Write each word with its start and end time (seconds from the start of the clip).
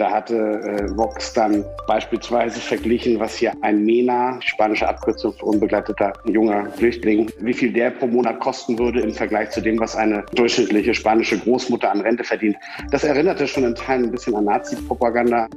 da 0.00 0.10
hatte 0.10 0.34
äh, 0.34 0.96
Vox 0.96 1.34
dann 1.34 1.62
beispielsweise 1.86 2.58
verglichen, 2.58 3.20
was 3.20 3.36
hier 3.36 3.52
ein 3.60 3.84
MENA, 3.84 4.40
spanische 4.40 4.88
Abkürzung 4.88 5.34
für 5.34 5.44
unbegleiteter 5.44 6.14
junger 6.24 6.70
Flüchtling, 6.70 7.30
wie 7.40 7.52
viel 7.52 7.70
der 7.70 7.90
pro 7.90 8.06
Monat 8.06 8.40
kosten 8.40 8.78
würde 8.78 9.00
im 9.00 9.12
Vergleich 9.12 9.50
zu 9.50 9.60
dem, 9.60 9.78
was 9.78 9.94
eine 9.94 10.24
durchschnittliche 10.34 10.94
spanische 10.94 11.38
Großmutter 11.38 11.90
an 11.90 12.00
Rente 12.00 12.24
verdient. 12.24 12.56
Das 12.90 13.04
erinnerte 13.04 13.46
schon 13.46 13.64
in 13.64 13.74
Teilen 13.74 14.04
ein 14.04 14.10
bisschen 14.10 14.34
an 14.34 14.46
Nazi-Propaganda. 14.46 15.48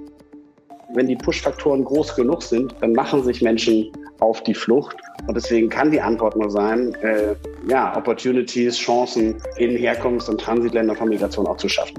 Wenn 0.94 1.08
die 1.08 1.16
Push-Faktoren 1.16 1.86
groß 1.86 2.14
genug 2.14 2.44
sind, 2.44 2.76
dann 2.82 2.92
machen 2.92 3.24
sich 3.24 3.42
Menschen 3.42 3.92
auf 4.20 4.44
die 4.44 4.54
Flucht. 4.54 4.98
Und 5.26 5.36
deswegen 5.36 5.70
kann 5.70 5.90
die 5.90 6.02
Antwort 6.02 6.36
nur 6.36 6.52
sein, 6.52 6.94
äh, 6.96 7.34
ja, 7.70 7.96
Opportunities, 7.96 8.78
Chancen 8.78 9.42
in 9.56 9.78
Herkunfts- 9.78 10.30
und 10.30 10.42
Transitländern 10.42 10.98
von 10.98 11.08
Migration 11.08 11.48
auch 11.48 11.58
zu 11.58 11.70
schaffen. 11.70 11.96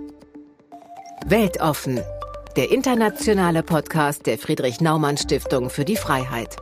Weltoffen, 1.27 2.01
der 2.57 2.71
internationale 2.71 3.64
Podcast 3.64 4.26
der 4.29 4.39
Friedrich 4.39 4.81
Naumann 4.81 5.17
Stiftung 5.17 5.71
für 5.71 5.85
die 5.85 5.96
Freiheit. 5.96 6.57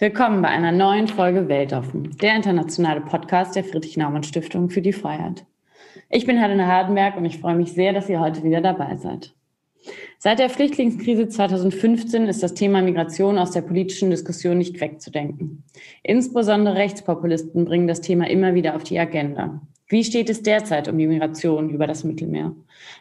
Willkommen 0.00 0.42
bei 0.42 0.48
einer 0.48 0.72
neuen 0.72 1.06
Folge 1.06 1.46
Weltoffen, 1.46 2.16
der 2.16 2.34
internationale 2.34 3.00
Podcast 3.00 3.54
der 3.54 3.62
Friedrich 3.62 3.96
Naumann 3.96 4.24
Stiftung 4.24 4.70
für 4.70 4.82
die 4.82 4.92
Freiheit. 4.92 5.46
Ich 6.08 6.26
bin 6.26 6.36
Helena 6.36 6.66
Hardenberg 6.66 7.16
und 7.16 7.24
ich 7.26 7.38
freue 7.38 7.54
mich 7.54 7.74
sehr, 7.74 7.92
dass 7.92 8.08
ihr 8.08 8.18
heute 8.18 8.42
wieder 8.42 8.60
dabei 8.60 8.96
seid. 8.96 9.34
Seit 10.18 10.40
der 10.40 10.50
Flüchtlingskrise 10.50 11.28
2015 11.28 12.26
ist 12.26 12.42
das 12.42 12.54
Thema 12.54 12.82
Migration 12.82 13.38
aus 13.38 13.52
der 13.52 13.62
politischen 13.62 14.10
Diskussion 14.10 14.58
nicht 14.58 14.80
wegzudenken. 14.80 15.62
Insbesondere 16.02 16.74
Rechtspopulisten 16.74 17.66
bringen 17.66 17.86
das 17.86 18.00
Thema 18.00 18.28
immer 18.28 18.54
wieder 18.54 18.74
auf 18.74 18.82
die 18.82 18.98
Agenda. 18.98 19.60
Wie 19.90 20.04
steht 20.04 20.30
es 20.30 20.44
derzeit 20.44 20.86
um 20.86 20.96
die 20.96 21.08
Migration 21.08 21.68
über 21.68 21.88
das 21.88 22.04
Mittelmeer? 22.04 22.54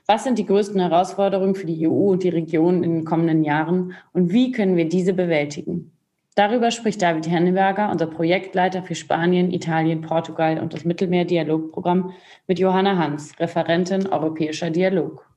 Was 0.07 0.23
sind 0.23 0.39
die 0.39 0.45
größten 0.47 0.81
Herausforderungen 0.81 1.53
für 1.53 1.67
die 1.67 1.87
EU 1.87 2.09
und 2.09 2.23
die 2.23 2.29
Region 2.29 2.83
in 2.83 2.95
den 2.95 3.05
kommenden 3.05 3.43
Jahren 3.43 3.93
und 4.11 4.33
wie 4.33 4.51
können 4.51 4.75
wir 4.75 4.89
diese 4.89 5.13
bewältigen? 5.13 5.91
Darüber 6.33 6.71
spricht 6.71 7.03
David 7.03 7.29
Henneberger, 7.29 7.91
unser 7.91 8.07
Projektleiter 8.07 8.81
für 8.81 8.95
Spanien, 8.95 9.51
Italien, 9.51 10.01
Portugal 10.01 10.59
und 10.59 10.73
das 10.73 10.83
Mittelmeer-Dialogprogramm 10.83 12.11
mit 12.47 12.57
Johanna 12.57 12.97
Hans, 12.97 13.39
Referentin 13.39 14.07
Europäischer 14.07 14.71
Dialog. 14.71 15.27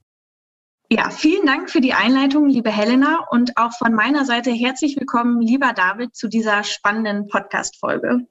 Ja, 0.90 1.10
vielen 1.10 1.44
Dank 1.44 1.68
für 1.68 1.82
die 1.82 1.92
Einleitung, 1.92 2.48
liebe 2.48 2.70
Helena, 2.70 3.26
und 3.30 3.58
auch 3.58 3.72
von 3.72 3.92
meiner 3.92 4.24
Seite 4.24 4.52
herzlich 4.52 4.96
willkommen, 4.98 5.42
lieber 5.42 5.74
David, 5.74 6.16
zu 6.16 6.28
dieser 6.28 6.64
spannenden 6.64 7.26
Podcast-Folge. 7.26 8.26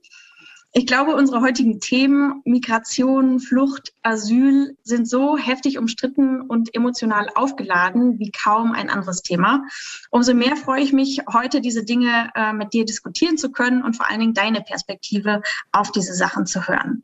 Ich 0.74 0.88
glaube, 0.88 1.16
unsere 1.16 1.42
heutigen 1.42 1.82
Themen 1.82 2.42
Migration, 2.46 3.42
Flucht, 3.42 3.94
Asyl 4.04 4.78
sind 4.84 5.06
so 5.06 5.38
heftig 5.38 5.78
umstritten 5.78 6.40
und 6.40 6.74
emotional 6.74 7.28
aufgeladen 7.36 8.20
wie 8.20 8.32
kaum 8.32 8.72
ein 8.72 8.90
anderes 8.90 9.22
Thema. 9.22 9.66
Umso 10.12 10.34
mehr 10.34 10.56
freue 10.56 10.82
ich 10.82 10.94
mich, 10.94 11.24
heute 11.32 11.60
diese 11.60 11.84
Dinge 11.84 12.30
äh, 12.36 12.54
mit 12.54 12.72
dir 12.72 12.86
diskutieren 12.86 13.38
zu 13.38 13.52
können 13.52 13.84
und 13.84 13.98
vor 13.98 14.10
allen 14.10 14.22
Dingen 14.22 14.34
deine 14.34 14.62
Perspektive 14.62 15.42
auf 15.74 15.92
diese 15.92 16.14
Sachen 16.14 16.46
zu 16.46 16.66
hören. 16.66 17.04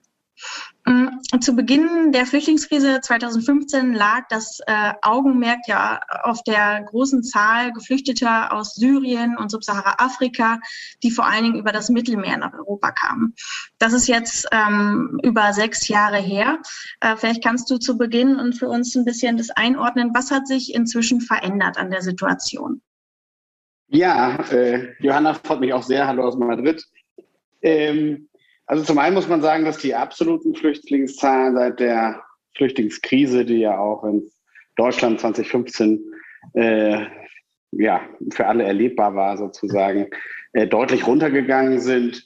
Mm, 0.86 1.40
zu 1.42 1.56
Beginn 1.56 2.12
der 2.12 2.26
Flüchtlingskrise 2.26 3.02
2015 3.02 3.94
lag 3.94 4.28
das 4.30 4.60
äh, 4.66 4.94
Augenmerk 5.02 5.60
ja 5.68 6.00
auf 6.24 6.44
der 6.44 6.84
großen 6.84 7.24
Zahl 7.24 7.74
Geflüchteter 7.74 8.54
aus 8.54 8.76
Syrien 8.76 9.38
und 9.38 9.52
Subsahara-Afrika, 9.52 10.60
die 11.04 11.12
vor 11.12 11.26
allen 11.26 11.44
Dingen 11.44 11.60
über 11.60 11.72
das 11.72 11.90
Mittelmeer 11.90 12.38
nach 12.38 12.54
Europa 12.54 12.92
kamen. 12.92 13.36
Das 13.80 13.94
ist 13.94 14.08
jetzt 14.08 14.48
ähm, 14.52 15.20
über 15.24 15.54
sechs 15.54 15.88
Jahre 15.88 16.18
her. 16.18 16.60
Äh, 17.02 17.18
vielleicht 17.18 17.44
kannst 17.44 17.70
du 17.70 17.78
zu 17.78 17.98
Beginn 17.98 18.38
und 18.38 18.54
für 18.54 18.70
uns 18.70 18.96
ein 18.96 19.06
bisschen 19.06 19.38
das 19.38 19.50
einordnen. 19.50 20.12
Was 20.14 20.32
hat 20.32 20.48
sich 20.48 20.74
inzwischen 20.74 21.22
verändert 21.22 21.78
an 21.78 21.92
der 21.92 22.02
Situation? 22.02 22.82
Ja, 23.90 24.36
äh, 24.52 24.94
Johanna 25.00 25.34
freut 25.34 25.62
mich 25.62 25.74
auch 25.74 25.84
sehr. 25.84 26.08
Hallo 26.08 26.24
aus 26.24 26.38
Madrid. 26.38 26.84
Ähm, 27.62 28.28
also 28.68 28.84
zum 28.84 29.00
einen 29.00 29.16
muss 29.16 29.30
man 29.30 29.42
sagen, 29.42 29.66
dass 29.66 29.78
die 29.78 29.96
absoluten 29.96 30.54
Flüchtlingszahlen 30.54 31.56
seit 31.56 31.80
der 31.80 32.22
Flüchtlingskrise, 32.56 33.46
die 33.46 33.60
ja 33.60 33.80
auch 33.80 34.04
in 34.04 34.30
Deutschland 34.76 35.20
2015 35.22 36.04
äh, 36.54 37.06
ja, 37.72 38.02
für 38.32 38.48
alle 38.48 38.64
erlebbar 38.64 39.16
war 39.16 39.38
sozusagen, 39.38 40.08
äh, 40.54 40.68
deutlich 40.68 41.08
runtergegangen 41.08 41.80
sind. 41.80 42.24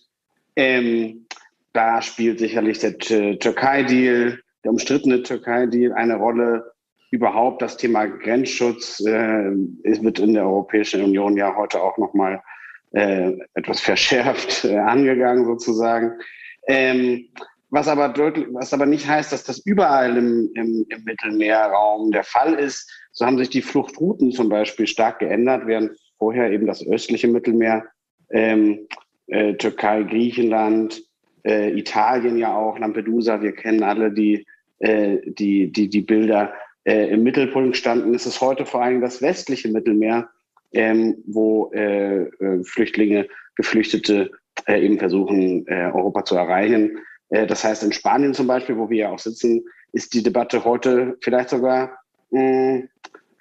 Ähm, 0.56 1.28
da 1.74 2.01
spielt 2.01 2.40
sicherlich 2.40 2.80
der 2.80 2.97
Türkei-Deal, 2.97 4.40
der 4.63 4.72
umstrittene 4.72 5.24
Türkei-Deal 5.24 5.94
eine 5.94 6.16
Rolle. 6.16 6.72
Überhaupt 7.12 7.62
das 7.62 7.78
Thema 7.78 8.06
Grenzschutz 8.06 9.00
äh, 9.01 9.51
wird 9.84 10.19
in 10.19 10.34
der 10.34 10.46
Europäischen 10.46 11.03
Union 11.03 11.38
ja 11.38 11.56
heute 11.56 11.81
auch 11.81 11.97
nochmal 11.97 12.41
äh, 12.91 13.34
etwas 13.53 13.79
verschärft 13.79 14.66
äh, 14.66 14.78
angegangen 14.78 15.46
sozusagen. 15.46 16.13
Ähm, 16.68 17.29
was 17.72 17.88
aber 17.88 18.09
deutlich, 18.09 18.47
was 18.52 18.74
aber 18.74 18.85
nicht 18.85 19.07
heißt, 19.07 19.31
dass 19.31 19.46
das 19.46 19.59
überall 19.66 20.18
im, 20.18 20.52
im, 20.56 20.85
im 20.90 21.03
Mittelmeerraum 21.06 22.12
der 22.12 22.25
Fall 22.25 22.53
ist. 22.53 22.91
So 23.13 23.25
haben 23.25 23.38
sich 23.38 23.50
die 23.50 23.62
Fluchtrouten 23.62 24.31
zum 24.31 24.50
Beispiel 24.50 24.88
stark 24.88 25.19
geändert, 25.19 25.66
während 25.66 25.97
vorher 26.18 26.51
eben 26.51 26.68
das 26.68 26.85
östliche 26.85 27.30
Mittelmeer, 27.30 27.85
ähm, 28.30 28.88
äh, 29.28 29.53
Türkei, 29.53 30.03
Griechenland, 30.03 31.01
äh, 31.46 31.72
Italien 31.72 32.38
ja 32.38 32.56
auch, 32.56 32.78
Lampedusa, 32.78 33.41
wir 33.41 33.53
kennen 33.53 33.84
alle 33.84 34.12
die, 34.12 34.46
äh, 34.80 35.19
die, 35.25 35.72
die, 35.72 35.88
die 35.88 36.01
Bilder 36.01 36.53
äh, 36.84 37.07
im 37.13 37.24
Mittelpunkt 37.24 37.78
standen, 37.78 38.13
ist 38.13 38.25
es 38.25 38.41
heute 38.41 38.66
vor 38.66 38.84
allem 38.84 39.01
das 39.01 39.22
westliche 39.22 39.69
Mittelmeer, 39.69 40.30
ähm, 40.73 41.17
wo 41.25 41.71
äh, 41.73 42.23
äh, 42.23 42.63
Flüchtlinge, 42.63 43.27
Geflüchtete 43.55 44.31
äh, 44.67 44.83
eben 44.83 44.99
versuchen, 44.99 45.65
äh, 45.67 45.91
Europa 45.93 46.25
zu 46.25 46.35
erreichen. 46.35 46.99
Äh, 47.29 47.47
das 47.47 47.63
heißt, 47.63 47.83
in 47.83 47.91
Spanien 47.91 48.33
zum 48.33 48.47
Beispiel, 48.47 48.77
wo 48.77 48.89
wir 48.89 48.97
ja 48.97 49.09
auch 49.09 49.19
sitzen, 49.19 49.65
ist 49.93 50.13
die 50.13 50.23
Debatte 50.23 50.63
heute 50.63 51.17
vielleicht 51.21 51.49
sogar 51.49 51.99
mh, 52.29 52.41
mm, 52.41 52.89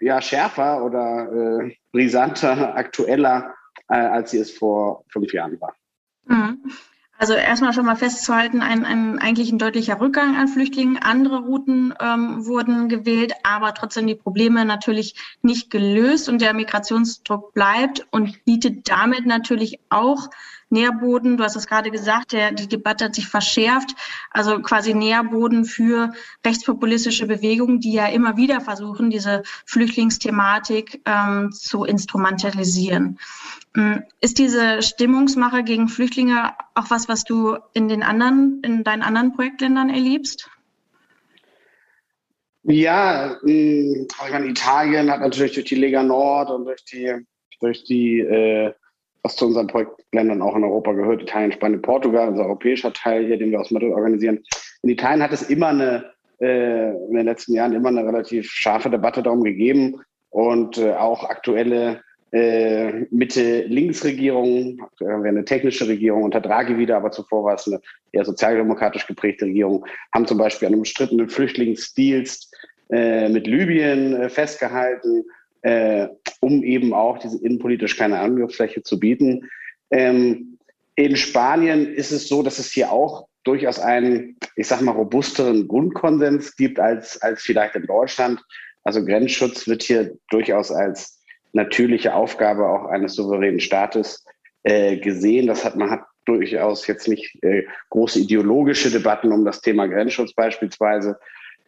ja, 0.00 0.20
schärfer 0.22 0.84
oder 0.84 1.60
äh, 1.62 1.74
brisanter, 1.92 2.74
aktueller, 2.74 3.54
als 3.86 4.30
sie 4.30 4.38
es 4.38 4.50
vor 4.50 5.04
fünf 5.08 5.32
Jahren 5.32 5.60
war. 5.60 5.74
Mhm. 6.26 6.62
Also 7.20 7.34
erstmal 7.34 7.74
schon 7.74 7.84
mal 7.84 7.96
festzuhalten, 7.96 8.62
ein, 8.62 8.86
ein 8.86 9.18
eigentlich 9.18 9.52
ein 9.52 9.58
deutlicher 9.58 10.00
Rückgang 10.00 10.36
an 10.36 10.48
Flüchtlingen. 10.48 10.96
Andere 10.96 11.40
Routen 11.40 11.92
ähm, 12.00 12.46
wurden 12.46 12.88
gewählt, 12.88 13.34
aber 13.42 13.74
trotzdem 13.74 14.06
die 14.06 14.14
Probleme 14.14 14.64
natürlich 14.64 15.16
nicht 15.42 15.68
gelöst 15.68 16.30
und 16.30 16.40
der 16.40 16.54
Migrationsdruck 16.54 17.52
bleibt 17.52 18.06
und 18.10 18.42
bietet 18.46 18.88
damit 18.88 19.26
natürlich 19.26 19.80
auch 19.90 20.30
Nährboden, 20.70 21.36
du 21.36 21.44
hast 21.44 21.56
es 21.56 21.66
gerade 21.66 21.90
gesagt, 21.90 22.32
der, 22.32 22.52
die 22.52 22.68
Debatte 22.68 23.06
hat 23.06 23.14
sich 23.14 23.26
verschärft, 23.28 23.94
also 24.30 24.60
quasi 24.60 24.94
Nährboden 24.94 25.64
für 25.64 26.12
rechtspopulistische 26.46 27.26
Bewegungen, 27.26 27.80
die 27.80 27.92
ja 27.92 28.06
immer 28.06 28.36
wieder 28.36 28.60
versuchen, 28.60 29.10
diese 29.10 29.42
Flüchtlingsthematik 29.66 31.02
ähm, 31.04 31.50
zu 31.52 31.84
instrumentalisieren. 31.84 33.18
Ähm, 33.76 34.04
ist 34.20 34.38
diese 34.38 34.82
Stimmungsmache 34.82 35.64
gegen 35.64 35.88
Flüchtlinge 35.88 36.54
auch 36.74 36.90
was, 36.90 37.08
was 37.08 37.24
du 37.24 37.56
in 37.72 37.88
den 37.88 38.02
anderen, 38.02 38.62
in 38.64 38.84
deinen 38.84 39.02
anderen 39.02 39.34
Projektländern 39.34 39.90
erlebst? 39.90 40.48
Ja, 42.62 43.38
ich 43.44 44.06
meine, 44.30 44.46
Italien 44.46 45.10
hat 45.10 45.20
natürlich 45.20 45.54
durch 45.54 45.66
die 45.66 45.76
Lega 45.76 46.02
Nord 46.02 46.50
und 46.50 46.66
durch 46.66 46.84
die, 46.84 47.26
durch 47.58 47.84
die 47.84 48.20
äh, 48.20 48.74
was 49.22 49.36
zu 49.36 49.46
unseren 49.46 49.66
Projektländern 49.66 50.42
auch 50.42 50.56
in 50.56 50.64
Europa 50.64 50.92
gehört, 50.92 51.22
Italien, 51.22 51.52
Spanien, 51.52 51.82
Portugal, 51.82 52.28
unser 52.28 52.44
europäischer 52.44 52.92
Teil 52.92 53.26
hier, 53.26 53.38
den 53.38 53.50
wir 53.50 53.60
aus 53.60 53.70
Madrid 53.70 53.92
organisieren. 53.92 54.40
In 54.82 54.90
Italien 54.90 55.22
hat 55.22 55.32
es 55.32 55.42
immer 55.42 55.68
eine, 55.68 56.10
äh, 56.40 56.90
in 56.90 57.14
den 57.14 57.26
letzten 57.26 57.54
Jahren 57.54 57.72
immer 57.72 57.88
eine 57.88 58.04
relativ 58.04 58.50
scharfe 58.50 58.90
Debatte 58.90 59.22
darum 59.22 59.44
gegeben 59.44 60.00
und 60.30 60.78
äh, 60.78 60.94
auch 60.94 61.24
aktuelle 61.28 62.02
äh, 62.32 63.06
Mitte-Links-Regierung, 63.10 64.82
wir 65.00 65.16
eine 65.16 65.44
technische 65.44 65.88
Regierung 65.88 66.22
unter 66.22 66.40
Draghi 66.40 66.78
wieder, 66.78 66.96
aber 66.96 67.10
zuvor 67.10 67.44
war 67.44 67.54
es 67.54 67.66
eine 67.66 67.80
eher 68.12 68.24
sozialdemokratisch 68.24 69.06
geprägte 69.06 69.46
Regierung, 69.46 69.84
haben 70.14 70.26
zum 70.26 70.38
Beispiel 70.38 70.68
an 70.68 70.74
umstrittenen 70.74 71.28
Flüchtlingsdienst 71.28 72.54
äh, 72.90 73.28
mit 73.28 73.46
Libyen 73.46 74.14
äh, 74.14 74.28
festgehalten 74.28 75.24
äh, 75.62 76.08
um 76.40 76.62
eben 76.62 76.94
auch 76.94 77.18
diese 77.18 77.42
innenpolitisch 77.44 77.96
keine 77.96 78.20
Angriffsfläche 78.20 78.82
zu 78.82 78.98
bieten. 78.98 79.48
Ähm, 79.90 80.58
in 80.94 81.16
Spanien 81.16 81.86
ist 81.86 82.12
es 82.12 82.28
so, 82.28 82.42
dass 82.42 82.58
es 82.58 82.70
hier 82.70 82.92
auch 82.92 83.26
durchaus 83.44 83.78
einen, 83.78 84.36
ich 84.56 84.66
sag 84.66 84.82
mal, 84.82 84.92
robusteren 84.92 85.66
Grundkonsens 85.66 86.56
gibt 86.56 86.78
als, 86.78 87.20
als 87.22 87.42
vielleicht 87.42 87.74
in 87.74 87.86
Deutschland. 87.86 88.42
Also 88.84 89.04
Grenzschutz 89.04 89.66
wird 89.66 89.82
hier 89.82 90.16
durchaus 90.30 90.70
als 90.70 91.20
natürliche 91.52 92.14
Aufgabe 92.14 92.68
auch 92.68 92.86
eines 92.86 93.14
souveränen 93.14 93.60
Staates 93.60 94.24
äh, 94.62 94.98
gesehen. 94.98 95.46
Das 95.46 95.64
hat 95.64 95.76
man 95.76 95.90
hat 95.90 96.04
durchaus 96.26 96.86
jetzt 96.86 97.08
nicht 97.08 97.42
äh, 97.42 97.64
große 97.90 98.20
ideologische 98.20 98.90
Debatten 98.90 99.32
um 99.32 99.44
das 99.44 99.60
Thema 99.60 99.86
Grenzschutz 99.86 100.32
beispielsweise. 100.34 101.18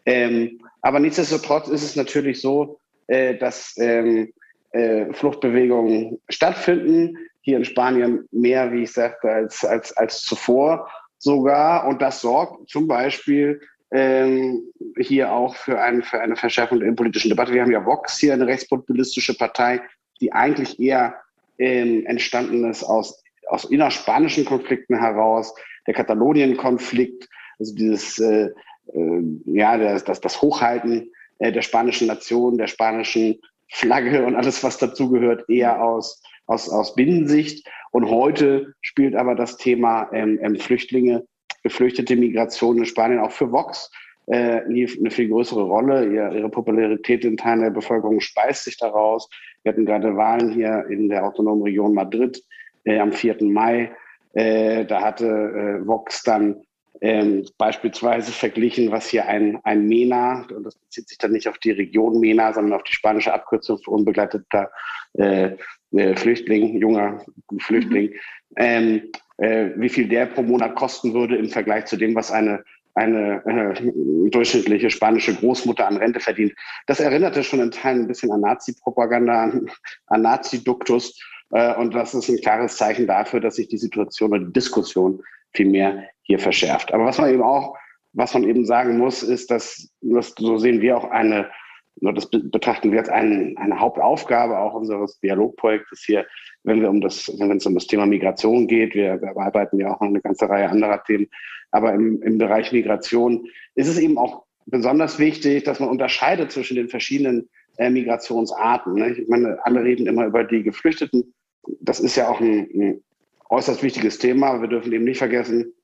Ähm, 0.04 0.60
aber 0.82 1.00
nichtsdestotrotz 1.00 1.68
ist 1.68 1.82
es 1.82 1.96
natürlich 1.96 2.40
so, 2.40 2.78
äh, 3.06 3.36
dass 3.36 3.74
ähm, 3.78 4.32
äh, 4.72 5.12
Fluchtbewegungen 5.12 6.20
stattfinden. 6.28 7.16
Hier 7.42 7.58
in 7.58 7.64
Spanien 7.64 8.26
mehr, 8.30 8.72
wie 8.72 8.84
ich 8.84 8.92
sagte, 8.92 9.30
als, 9.30 9.64
als, 9.64 9.96
als 9.96 10.22
zuvor 10.22 10.88
sogar. 11.18 11.86
Und 11.86 12.00
das 12.00 12.20
sorgt 12.20 12.68
zum 12.68 12.86
Beispiel 12.86 13.60
ähm, 13.92 14.62
hier 14.96 15.32
auch 15.32 15.54
für, 15.56 15.80
ein, 15.80 16.02
für 16.02 16.20
eine 16.20 16.36
Verschärfung 16.36 16.80
der 16.80 16.92
politischen 16.92 17.28
Debatte. 17.28 17.52
Wir 17.52 17.62
haben 17.62 17.72
ja 17.72 17.84
Vox 17.84 18.18
hier, 18.18 18.32
eine 18.32 18.46
rechtspopulistische 18.46 19.36
Partei, 19.36 19.80
die 20.20 20.32
eigentlich 20.32 20.80
eher 20.80 21.16
ähm, 21.58 22.06
entstanden 22.06 22.68
ist 22.70 22.84
aus, 22.84 23.22
aus 23.48 23.64
innerspanischen 23.66 24.44
Konflikten 24.44 24.98
heraus, 24.98 25.54
der 25.86 25.94
Katalonien-Konflikt, 25.94 27.28
also 27.58 27.74
dieses, 27.74 28.18
äh, 28.18 28.50
äh, 28.94 29.22
ja, 29.44 29.76
das, 29.76 30.04
das, 30.04 30.20
das 30.20 30.40
Hochhalten 30.40 31.10
äh, 31.42 31.50
der 31.50 31.62
spanischen 31.62 32.06
Nation, 32.06 32.56
der 32.56 32.68
spanischen 32.68 33.40
Flagge 33.68 34.24
und 34.24 34.36
alles, 34.36 34.62
was 34.62 34.78
dazugehört, 34.78 35.48
eher 35.48 35.82
aus, 35.82 36.22
aus, 36.46 36.68
aus 36.68 36.94
Binnensicht. 36.94 37.68
Und 37.90 38.08
heute 38.08 38.74
spielt 38.80 39.16
aber 39.16 39.34
das 39.34 39.56
Thema 39.56 40.08
ähm, 40.12 40.38
ähm, 40.42 40.56
Flüchtlinge, 40.56 41.26
geflüchtete 41.64 42.14
Migration 42.14 42.78
in 42.78 42.86
Spanien 42.86 43.18
auch 43.18 43.32
für 43.32 43.50
Vox 43.50 43.90
äh, 44.26 44.60
eine 44.60 45.10
viel 45.10 45.28
größere 45.28 45.62
Rolle. 45.62 46.04
Ihr, 46.04 46.30
ihre 46.32 46.48
Popularität 46.48 47.24
in 47.24 47.36
Teilen 47.36 47.62
der 47.62 47.70
Bevölkerung 47.70 48.20
speist 48.20 48.64
sich 48.64 48.78
daraus. 48.78 49.28
Wir 49.64 49.72
hatten 49.72 49.84
gerade 49.84 50.16
Wahlen 50.16 50.52
hier 50.52 50.86
in 50.90 51.08
der 51.08 51.24
autonomen 51.24 51.64
Region 51.64 51.92
Madrid 51.92 52.40
äh, 52.84 53.00
am 53.00 53.10
4. 53.10 53.38
Mai. 53.42 53.90
Äh, 54.34 54.84
da 54.84 55.02
hatte 55.02 55.26
äh, 55.26 55.86
Vox 55.86 56.22
dann 56.22 56.62
ähm, 57.02 57.44
beispielsweise 57.58 58.30
verglichen, 58.30 58.92
was 58.92 59.08
hier 59.08 59.26
ein, 59.26 59.58
ein 59.64 59.88
MENA, 59.88 60.46
und 60.54 60.62
das 60.62 60.76
bezieht 60.76 61.08
sich 61.08 61.18
dann 61.18 61.32
nicht 61.32 61.48
auf 61.48 61.58
die 61.58 61.72
Region 61.72 62.20
MENA, 62.20 62.52
sondern 62.52 62.74
auf 62.74 62.84
die 62.84 62.92
spanische 62.92 63.34
Abkürzung 63.34 63.78
für 63.78 63.90
unbegleiteter 63.90 64.70
äh, 65.14 65.56
äh, 65.96 66.16
Flüchtling, 66.16 66.78
junger 66.78 67.24
Flüchtling, 67.58 68.10
mhm. 68.10 68.56
ähm, 68.56 69.02
äh, 69.38 69.70
wie 69.76 69.88
viel 69.88 70.08
der 70.08 70.26
pro 70.26 70.42
Monat 70.42 70.76
kosten 70.76 71.12
würde 71.12 71.36
im 71.36 71.48
Vergleich 71.48 71.86
zu 71.86 71.96
dem, 71.96 72.14
was 72.14 72.30
eine 72.30 72.62
eine 72.94 73.42
äh, 73.46 74.30
durchschnittliche 74.30 74.90
spanische 74.90 75.34
Großmutter 75.34 75.86
an 75.88 75.96
Rente 75.96 76.20
verdient. 76.20 76.52
Das 76.86 77.00
erinnerte 77.00 77.42
schon 77.42 77.60
in 77.60 77.70
Teilen 77.70 78.02
ein 78.02 78.06
bisschen 78.06 78.30
an 78.30 78.42
Nazi-Propaganda, 78.42 79.44
an, 79.44 79.70
an 80.08 80.20
Nazi-Duktus. 80.20 81.18
Äh, 81.52 81.74
und 81.76 81.94
das 81.94 82.12
ist 82.12 82.28
ein 82.28 82.36
klares 82.42 82.76
Zeichen 82.76 83.06
dafür, 83.06 83.40
dass 83.40 83.56
sich 83.56 83.68
die 83.68 83.78
Situation 83.78 84.32
oder 84.32 84.44
die 84.44 84.52
Diskussion 84.52 85.22
vielmehr 85.54 86.06
hier 86.32 86.38
verschärft. 86.38 86.94
Aber 86.94 87.04
was 87.04 87.18
man 87.18 87.30
eben 87.30 87.42
auch, 87.42 87.76
was 88.14 88.32
man 88.32 88.44
eben 88.44 88.64
sagen 88.64 88.96
muss, 88.96 89.22
ist, 89.22 89.50
dass, 89.50 89.90
dass 90.00 90.34
so 90.38 90.56
sehen 90.56 90.80
wir 90.80 90.96
auch 90.96 91.10
eine, 91.10 91.50
das 91.96 92.30
betrachten 92.30 92.90
wir 92.90 93.00
als 93.00 93.10
ein, 93.10 93.54
eine 93.58 93.78
Hauptaufgabe 93.78 94.58
auch 94.58 94.72
unseres 94.72 95.20
Dialogprojektes 95.20 96.02
hier, 96.04 96.26
wenn 96.64 96.80
wir 96.80 96.88
um 96.88 97.02
das, 97.02 97.30
wenn 97.38 97.58
es 97.58 97.66
um 97.66 97.74
das 97.74 97.86
Thema 97.86 98.06
Migration 98.06 98.66
geht. 98.66 98.94
Wir, 98.94 99.20
wir 99.20 99.36
arbeiten 99.36 99.78
ja 99.78 99.94
auch 99.94 100.00
noch 100.00 100.08
eine 100.08 100.22
ganze 100.22 100.48
Reihe 100.48 100.70
anderer 100.70 101.04
Themen. 101.04 101.28
Aber 101.70 101.92
im, 101.92 102.22
im 102.22 102.38
Bereich 102.38 102.72
Migration 102.72 103.46
ist 103.74 103.88
es 103.88 103.98
eben 103.98 104.16
auch 104.16 104.44
besonders 104.64 105.18
wichtig, 105.18 105.64
dass 105.64 105.80
man 105.80 105.90
unterscheidet 105.90 106.50
zwischen 106.50 106.76
den 106.76 106.88
verschiedenen 106.88 107.50
äh, 107.76 107.90
Migrationsarten. 107.90 108.94
Ne? 108.94 109.12
Ich 109.18 109.28
meine, 109.28 109.58
alle 109.64 109.84
reden 109.84 110.06
immer 110.06 110.24
über 110.24 110.44
die 110.44 110.62
Geflüchteten. 110.62 111.34
Das 111.80 112.00
ist 112.00 112.16
ja 112.16 112.28
auch 112.28 112.40
ein, 112.40 112.68
ein 112.74 113.02
äußerst 113.50 113.82
wichtiges 113.82 114.18
Thema. 114.18 114.62
Wir 114.62 114.68
dürfen 114.68 114.92
eben 114.92 115.04
nicht 115.04 115.18
vergessen, 115.18 115.74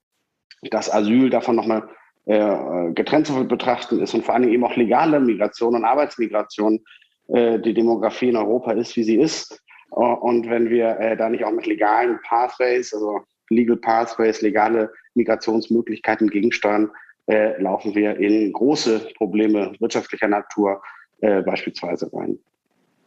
dass 0.70 0.92
Asyl 0.92 1.30
davon 1.30 1.56
nochmal 1.56 1.88
äh, 2.26 2.92
getrennt 2.92 3.26
zu 3.26 3.46
betrachten 3.46 4.00
ist 4.00 4.14
und 4.14 4.24
vor 4.24 4.34
allem 4.34 4.48
eben 4.48 4.64
auch 4.64 4.76
legale 4.76 5.20
Migration 5.20 5.74
und 5.74 5.84
Arbeitsmigration. 5.84 6.80
Äh, 7.28 7.58
die 7.58 7.74
Demografie 7.74 8.28
in 8.28 8.36
Europa 8.36 8.72
ist, 8.72 8.96
wie 8.96 9.04
sie 9.04 9.16
ist. 9.16 9.62
Uh, 9.90 10.12
und 10.20 10.50
wenn 10.50 10.68
wir 10.68 11.00
äh, 11.00 11.16
da 11.16 11.30
nicht 11.30 11.44
auch 11.44 11.50
mit 11.50 11.66
legalen 11.66 12.20
Pathways, 12.22 12.92
also 12.92 13.20
Legal 13.48 13.76
Pathways, 13.76 14.42
legale 14.42 14.92
Migrationsmöglichkeiten 15.14 16.28
gegensteuern, 16.28 16.90
äh, 17.26 17.60
laufen 17.60 17.94
wir 17.94 18.16
in 18.18 18.52
große 18.52 19.08
Probleme 19.16 19.72
wirtschaftlicher 19.80 20.28
Natur 20.28 20.82
äh, 21.20 21.42
beispielsweise 21.42 22.10
rein. 22.12 22.38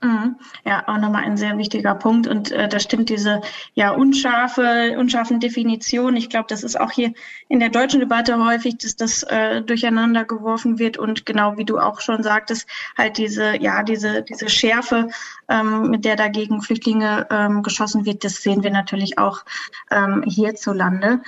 Mhm. 0.04 0.38
Ja, 0.66 0.88
auch 0.88 0.98
nochmal 0.98 1.26
ein 1.26 1.38
sehr 1.38 1.58
wichtiger 1.60 1.94
Punkt. 1.94 2.28
Und 2.28 2.52
äh, 2.52 2.68
da 2.68 2.80
stimmt 2.80 3.10
diese 3.10 3.42
ja 3.76 3.92
unscharfe, 3.92 4.96
unscharfen 4.98 5.40
Definition. 5.40 6.16
Ich 6.16 6.30
glaube, 6.30 6.48
das 6.50 6.64
ist 6.64 6.80
auch 6.80 6.92
hier 6.92 7.14
in 7.50 7.60
der 7.60 7.70
deutschen 7.70 8.00
Debatte 8.00 8.44
häufig, 8.44 8.80
dass 8.80 8.96
das 8.96 9.22
äh, 9.24 9.62
durcheinander 9.62 10.26
geworfen 10.26 10.80
wird 10.80 10.98
und 10.98 11.28
genau 11.28 11.58
wie 11.58 11.66
du 11.66 11.78
auch 11.78 12.02
schon 12.02 12.24
sagtest, 12.24 12.68
halt 12.98 13.20
diese, 13.20 13.62
ja, 13.62 13.84
diese, 13.84 14.24
diese 14.24 14.50
Schärfe, 14.50 15.10
ähm, 15.52 15.90
mit 15.90 16.06
der 16.06 16.16
dagegen 16.16 16.62
Flüchtlinge 16.62 17.28
ähm, 17.30 17.62
geschossen 17.62 18.06
wird, 18.06 18.24
das 18.24 18.42
sehen 18.42 18.64
wir 18.64 18.72
natürlich 18.72 19.20
auch 19.20 19.44
ähm, 19.92 20.24
hierzulande. 20.26 21.22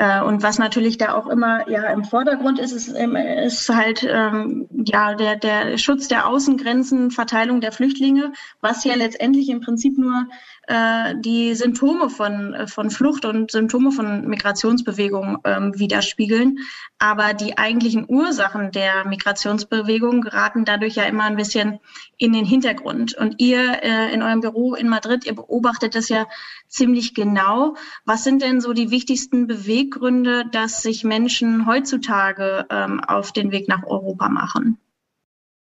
Äh, 0.00 0.22
und 0.22 0.42
was 0.42 0.58
natürlich 0.58 0.96
da 0.96 1.12
auch 1.12 1.26
immer 1.26 1.68
ja 1.68 1.84
im 1.92 2.04
Vordergrund 2.04 2.58
ist, 2.58 2.72
ist, 2.72 2.88
ist 2.88 3.68
halt 3.68 4.02
ähm, 4.10 4.66
ja 4.86 5.14
der, 5.14 5.36
der 5.36 5.76
Schutz 5.76 6.08
der 6.08 6.26
Außengrenzen, 6.26 7.10
Verteilung 7.10 7.60
der 7.60 7.70
Flüchtlinge, 7.70 8.32
was 8.62 8.82
ja 8.84 8.94
letztendlich 8.94 9.50
im 9.50 9.60
Prinzip 9.60 9.98
nur 9.98 10.26
äh, 10.70 11.16
die 11.16 11.56
Symptome 11.56 12.10
von, 12.10 12.54
äh, 12.54 12.66
von 12.68 12.90
Flucht 12.90 13.24
und 13.24 13.50
Symptome 13.50 13.90
von 13.90 14.28
Migrationsbewegungen 14.28 15.38
ähm, 15.42 15.76
widerspiegeln. 15.76 16.60
Aber 17.00 17.34
die 17.34 17.58
eigentlichen 17.58 18.06
Ursachen 18.08 18.70
der 18.70 19.04
Migrationsbewegung 19.04 20.20
geraten 20.20 20.64
dadurch 20.64 20.94
ja 20.94 21.04
immer 21.04 21.24
ein 21.24 21.34
bisschen 21.34 21.80
in 22.18 22.32
den 22.32 22.44
Hintergrund. 22.44 23.14
Und 23.14 23.40
ihr 23.40 23.82
äh, 23.82 24.14
in 24.14 24.22
eurem 24.22 24.42
Büro 24.42 24.74
in 24.76 24.88
Madrid, 24.88 25.26
ihr 25.26 25.34
beobachtet 25.34 25.96
das 25.96 26.08
ja 26.08 26.26
ziemlich 26.68 27.14
genau. 27.14 27.74
Was 28.04 28.22
sind 28.22 28.40
denn 28.40 28.60
so 28.60 28.72
die 28.72 28.92
wichtigsten 28.92 29.48
Beweggründe, 29.48 30.44
dass 30.52 30.82
sich 30.82 31.02
Menschen 31.02 31.66
heutzutage 31.66 32.66
ähm, 32.70 33.00
auf 33.00 33.32
den 33.32 33.50
Weg 33.50 33.66
nach 33.66 33.82
Europa 33.82 34.28
machen? 34.28 34.78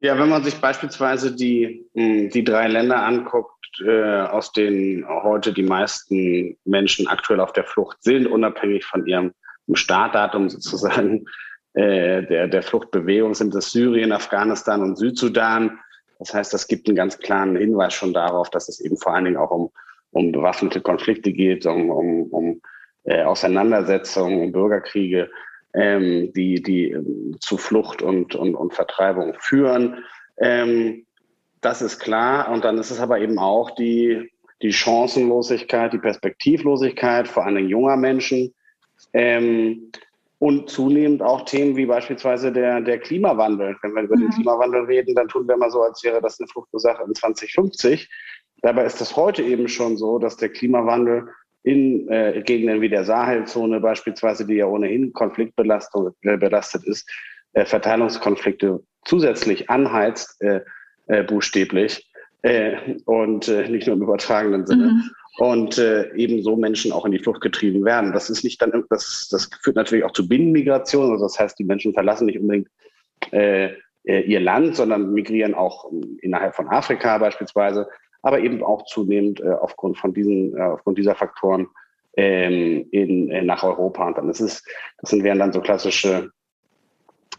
Ja, 0.03 0.19
wenn 0.19 0.29
man 0.29 0.43
sich 0.43 0.61
beispielsweise 0.61 1.33
die, 1.33 1.87
hm, 1.95 2.29
die 2.29 2.43
drei 2.43 2.67
Länder 2.67 3.05
anguckt, 3.05 3.81
äh, 3.87 4.23
aus 4.23 4.51
denen 4.53 5.07
heute 5.09 5.53
die 5.53 5.63
meisten 5.63 6.57
Menschen 6.65 7.07
aktuell 7.07 7.39
auf 7.39 7.53
der 7.53 7.63
Flucht 7.63 8.03
sind, 8.03 8.27
unabhängig 8.27 8.85
von 8.85 9.07
ihrem 9.07 9.33
Startdatum 9.73 10.49
sozusagen 10.49 11.25
äh, 11.75 12.27
der, 12.27 12.49
der 12.49 12.63
Fluchtbewegung, 12.65 13.35
sind 13.35 13.55
es 13.55 13.71
Syrien, 13.71 14.11
Afghanistan 14.11 14.83
und 14.83 14.99
Südsudan. 14.99 15.79
Das 16.19 16.35
heißt, 16.35 16.53
das 16.53 16.67
gibt 16.67 16.89
einen 16.89 16.97
ganz 16.97 17.19
klaren 17.21 17.55
Hinweis 17.55 17.95
schon 17.95 18.13
darauf, 18.13 18.51
dass 18.51 18.69
es 18.69 18.81
eben 18.81 18.97
vor 18.97 19.15
allen 19.15 19.27
Dingen 19.27 19.37
auch 19.37 19.53
um, 19.53 19.71
um 20.11 20.33
bewaffnete 20.33 20.81
Konflikte 20.81 21.33
geht, 21.33 21.65
um, 21.65 21.91
um, 21.91 22.23
um 22.25 22.61
äh, 23.05 23.23
Auseinandersetzungen, 23.23 24.41
um 24.41 24.51
Bürgerkriege 24.51 25.31
ähm, 25.75 26.33
die, 26.35 26.63
die 26.63 26.91
ähm, 26.91 27.37
zu 27.41 27.57
Flucht 27.57 28.03
und, 28.03 28.35
und, 28.35 28.55
und 28.55 28.75
Vertreibung 28.75 29.35
führen. 29.39 30.05
Ähm, 30.39 31.07
das 31.61 31.83
ist 31.83 31.99
klar. 31.99 32.51
Und 32.51 32.65
dann 32.65 32.79
ist 32.79 32.91
es 32.91 33.01
aber 33.01 33.21
eben 33.21 33.39
auch 33.39 33.71
die, 33.71 34.31
die 34.63 34.73
Chancenlosigkeit, 34.73 35.93
die 35.93 35.99
Perspektivlosigkeit 35.99 37.29
vor 37.29 37.45
allen 37.45 37.57
Dingen 37.57 37.69
junger 37.69 37.97
Menschen. 37.97 38.55
Ähm, 39.13 39.91
und 40.39 40.69
zunehmend 40.69 41.23
auch 41.23 41.45
Themen 41.45 41.77
wie 41.77 41.87
beispielsweise 41.87 42.51
der, 42.51 42.81
der 42.81 42.99
Klimawandel. 42.99 43.77
Wenn 43.81 43.95
wir 43.95 44.03
über 44.03 44.17
mhm. 44.17 44.23
den 44.23 44.31
Klimawandel 44.31 44.85
reden, 44.87 45.15
dann 45.15 45.29
tun 45.29 45.47
wir 45.47 45.57
mal 45.57 45.71
so, 45.71 45.83
als 45.83 46.03
wäre 46.03 46.21
das 46.21 46.41
eine 46.41 46.49
Fluchtursache 46.49 47.05
in 47.05 47.15
2050. 47.15 48.11
Dabei 48.61 48.85
ist 48.85 49.01
es 49.01 49.15
heute 49.15 49.43
eben 49.43 49.69
schon 49.69 49.97
so, 49.97 50.19
dass 50.19 50.37
der 50.37 50.49
Klimawandel 50.49 51.29
in 51.65 52.09
äh, 52.09 52.43
Gegenden 52.45 52.81
wie 52.81 52.89
der 52.89 53.05
Sahelzone 53.05 53.81
beispielsweise, 53.81 54.47
die 54.47 54.55
ja 54.55 54.67
ohnehin 54.67 55.13
konfliktbelastet 55.13 56.15
äh, 56.23 56.37
belastet 56.37 56.85
ist, 56.85 57.09
äh, 57.53 57.65
Verteilungskonflikte 57.65 58.83
zusätzlich 59.05 59.71
anheizt, 59.71 60.41
äh, 60.43 60.61
äh, 61.07 61.23
buchstäblich, 61.23 62.09
äh, 62.43 62.97
und 63.05 63.49
nicht 63.49 63.87
nur 63.87 63.97
im 63.97 64.03
übertragenen 64.03 64.67
Sinne. 64.67 64.87
Mhm. 64.87 65.11
Und 65.39 65.79
ebenso 65.79 66.57
Menschen 66.57 66.93
auch 66.93 67.07
in 67.07 67.13
die 67.13 67.19
Flucht 67.19 67.41
getrieben 67.41 67.87
werden. 67.87 68.13
Das 68.13 68.29
ist 68.29 68.45
nicht 68.45 68.61
dann, 68.61 68.85
das, 68.91 69.29
das 69.31 69.49
führt 69.63 69.77
natürlich 69.77 70.05
auch 70.05 70.13
zu 70.13 70.29
Binnenmigration. 70.29 71.11
Also 71.11 71.25
das 71.25 71.39
heißt, 71.39 71.59
die 71.59 71.65
Menschen 71.65 71.95
verlassen 71.95 72.27
nicht 72.27 72.39
unbedingt 72.39 72.69
ihr 73.33 74.41
Land, 74.41 74.77
sondern 74.77 75.15
migrieren 75.15 75.55
auch 75.55 75.91
innerhalb 76.21 76.55
von 76.55 76.69
Afrika 76.69 77.17
beispielsweise 77.17 77.89
aber 78.23 78.41
eben 78.41 78.63
auch 78.63 78.85
zunehmend 78.87 79.41
äh, 79.41 79.51
aufgrund 79.51 79.99
von 79.99 80.15
diesen, 80.15 80.57
äh, 80.57 80.63
aufgrund 80.63 80.99
dieser 80.99 81.15
Faktoren 81.15 81.69
ähm, 82.17 82.87
in, 82.91 83.31
äh, 83.31 83.43
nach 83.43 83.63
Europa. 83.63 84.07
Und 84.07 84.19
dann 84.19 84.29
ist 84.29 84.41
es, 84.41 84.65
das 84.99 85.11
sind 85.11 85.25
wären 85.25 85.39
dann 85.39 85.53
so 85.53 85.61
klassische 85.61 86.31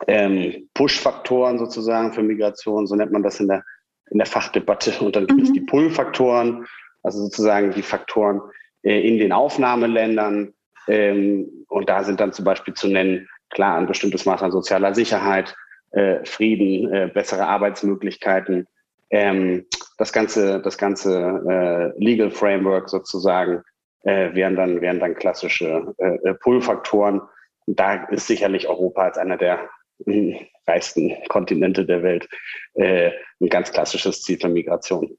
ähm, 0.08 0.70
Push-Faktoren 0.74 1.60
sozusagen 1.60 2.14
für 2.14 2.24
Migration, 2.24 2.88
so 2.88 2.96
nennt 2.96 3.12
man 3.12 3.24
das 3.24 3.40
in 3.40 3.48
der, 3.48 3.64
in 4.10 4.18
der 4.18 4.28
Fachdebatte. 4.28 4.94
Und 5.04 5.16
dann 5.16 5.28
gibt 5.28 5.40
mhm. 5.40 5.46
es 5.46 5.54
die 5.54 5.62
Pull-Faktoren, 5.62 6.66
also 7.04 7.20
sozusagen 7.20 7.72
die 7.72 7.82
Faktoren 7.82 8.42
äh, 8.84 9.08
in 9.08 9.20
den 9.20 9.32
Aufnahmeländern. 9.32 10.54
Ähm, 10.88 11.66
und 11.70 11.88
da 11.88 12.04
sind 12.04 12.20
dann 12.20 12.34
zum 12.34 12.46
Beispiel 12.46 12.74
zu 12.74 12.88
nennen, 12.88 13.30
klar, 13.50 13.78
ein 13.78 13.88
bestimmtes 13.88 14.26
Maß 14.26 14.42
an 14.42 14.52
sozialer 14.52 14.94
Sicherheit, 14.94 15.56
äh, 15.92 16.26
Frieden, 16.26 16.92
äh, 16.92 17.10
bessere 17.14 17.46
Arbeitsmöglichkeiten, 17.46 18.68
ähm, 19.12 19.66
das 20.04 20.12
ganze, 20.12 20.60
das 20.60 20.78
ganze 20.78 21.14
äh, 21.48 22.04
Legal 22.04 22.30
Framework 22.30 22.90
sozusagen 22.90 23.64
äh, 24.04 24.34
wären 24.34 24.58
dann 24.58 24.82
wären 24.82 25.00
dann 25.00 25.16
klassische 25.16 25.96
äh, 25.98 26.16
äh 26.30 26.34
Pull-Faktoren. 26.34 27.22
Da 27.68 28.04
ist 28.10 28.28
sicherlich 28.28 28.68
Europa 28.68 29.04
als 29.04 29.18
einer 29.18 29.38
der 29.38 29.70
äh, 30.06 30.36
reichsten 30.68 31.14
Kontinente 31.30 31.86
der 31.86 32.04
Welt 32.04 32.28
äh, 32.74 33.12
ein 33.40 33.48
ganz 33.48 33.72
klassisches 33.72 34.22
Ziel 34.24 34.38
für 34.42 34.50
Migration. 34.50 35.18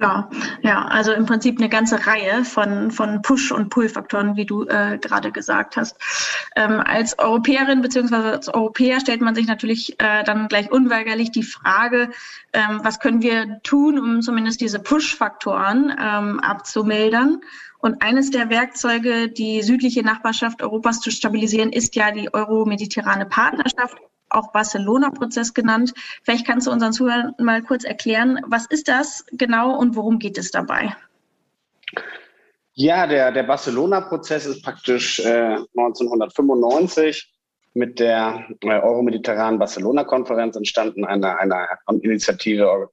Ja, 0.00 0.28
ja, 0.62 0.86
also 0.86 1.12
im 1.12 1.24
Prinzip 1.24 1.58
eine 1.58 1.68
ganze 1.68 2.04
Reihe 2.06 2.44
von, 2.44 2.90
von 2.90 3.22
Push- 3.22 3.52
und 3.52 3.68
Pull-Faktoren, 3.68 4.36
wie 4.36 4.44
du 4.44 4.64
äh, 4.64 4.98
gerade 4.98 5.30
gesagt 5.30 5.76
hast. 5.76 5.96
Ähm, 6.56 6.80
als 6.84 7.16
Europäerin 7.18 7.80
bzw. 7.80 8.14
als 8.14 8.48
Europäer 8.48 8.98
stellt 8.98 9.20
man 9.20 9.36
sich 9.36 9.46
natürlich 9.46 10.00
äh, 10.00 10.24
dann 10.24 10.48
gleich 10.48 10.72
unweigerlich 10.72 11.30
die 11.30 11.44
Frage, 11.44 12.10
ähm, 12.52 12.80
was 12.82 12.98
können 12.98 13.22
wir 13.22 13.60
tun, 13.62 14.00
um 14.00 14.20
zumindest 14.20 14.60
diese 14.60 14.80
Push-Faktoren 14.80 15.94
ähm, 15.96 16.40
abzumildern. 16.40 17.40
Und 17.78 18.02
eines 18.02 18.30
der 18.30 18.50
Werkzeuge, 18.50 19.28
die 19.28 19.62
südliche 19.62 20.02
Nachbarschaft 20.02 20.62
Europas 20.62 21.00
zu 21.00 21.10
stabilisieren, 21.10 21.70
ist 21.70 21.94
ja 21.94 22.10
die 22.10 22.32
euro-mediterrane 22.34 23.26
Partnerschaft 23.26 23.96
auch 24.34 24.52
Barcelona-Prozess 24.52 25.54
genannt. 25.54 25.94
Vielleicht 26.22 26.46
kannst 26.46 26.66
du 26.66 26.70
unseren 26.70 26.92
Zuhörern 26.92 27.34
mal 27.38 27.62
kurz 27.62 27.84
erklären, 27.84 28.40
was 28.46 28.66
ist 28.66 28.88
das 28.88 29.24
genau 29.32 29.76
und 29.76 29.96
worum 29.96 30.18
geht 30.18 30.38
es 30.38 30.50
dabei? 30.50 30.94
Ja, 32.74 33.06
der, 33.06 33.30
der 33.30 33.44
Barcelona-Prozess 33.44 34.46
ist 34.46 34.62
praktisch 34.62 35.20
äh, 35.20 35.58
1995 35.76 37.32
mit 37.74 38.00
der 38.00 38.46
äh, 38.62 38.80
Euromediterranen 38.80 39.58
Barcelona-Konferenz 39.58 40.56
entstanden, 40.56 41.04
einer, 41.04 41.38
einer 41.38 41.68
Initiative 42.02 42.90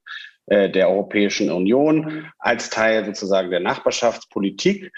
äh, 0.48 0.70
der 0.70 0.90
Europäischen 0.90 1.52
Union 1.52 2.28
als 2.40 2.70
Teil 2.70 3.06
sozusagen 3.06 3.50
der 3.50 3.60
Nachbarschaftspolitik. 3.60 4.92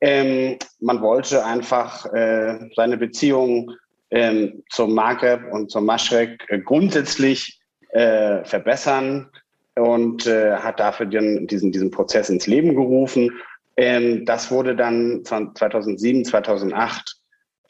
Ähm, 0.00 0.58
man 0.78 1.02
wollte 1.02 1.44
einfach 1.44 2.06
äh, 2.06 2.70
seine 2.76 2.96
Beziehungen 2.96 3.76
ähm, 4.10 4.62
zum 4.70 4.94
Maghreb 4.94 5.52
und 5.52 5.70
zum 5.70 5.86
Maschrek 5.86 6.44
äh, 6.48 6.58
grundsätzlich 6.58 7.60
äh, 7.90 8.44
verbessern 8.44 9.28
und 9.76 10.26
äh, 10.26 10.56
hat 10.56 10.80
dafür 10.80 11.06
den, 11.06 11.46
diesen, 11.46 11.72
diesen 11.72 11.90
Prozess 11.90 12.28
ins 12.30 12.46
Leben 12.46 12.74
gerufen. 12.74 13.30
Ähm, 13.76 14.24
das 14.26 14.50
wurde 14.50 14.76
dann 14.76 15.24
2007, 15.24 16.24
2008 16.24 17.16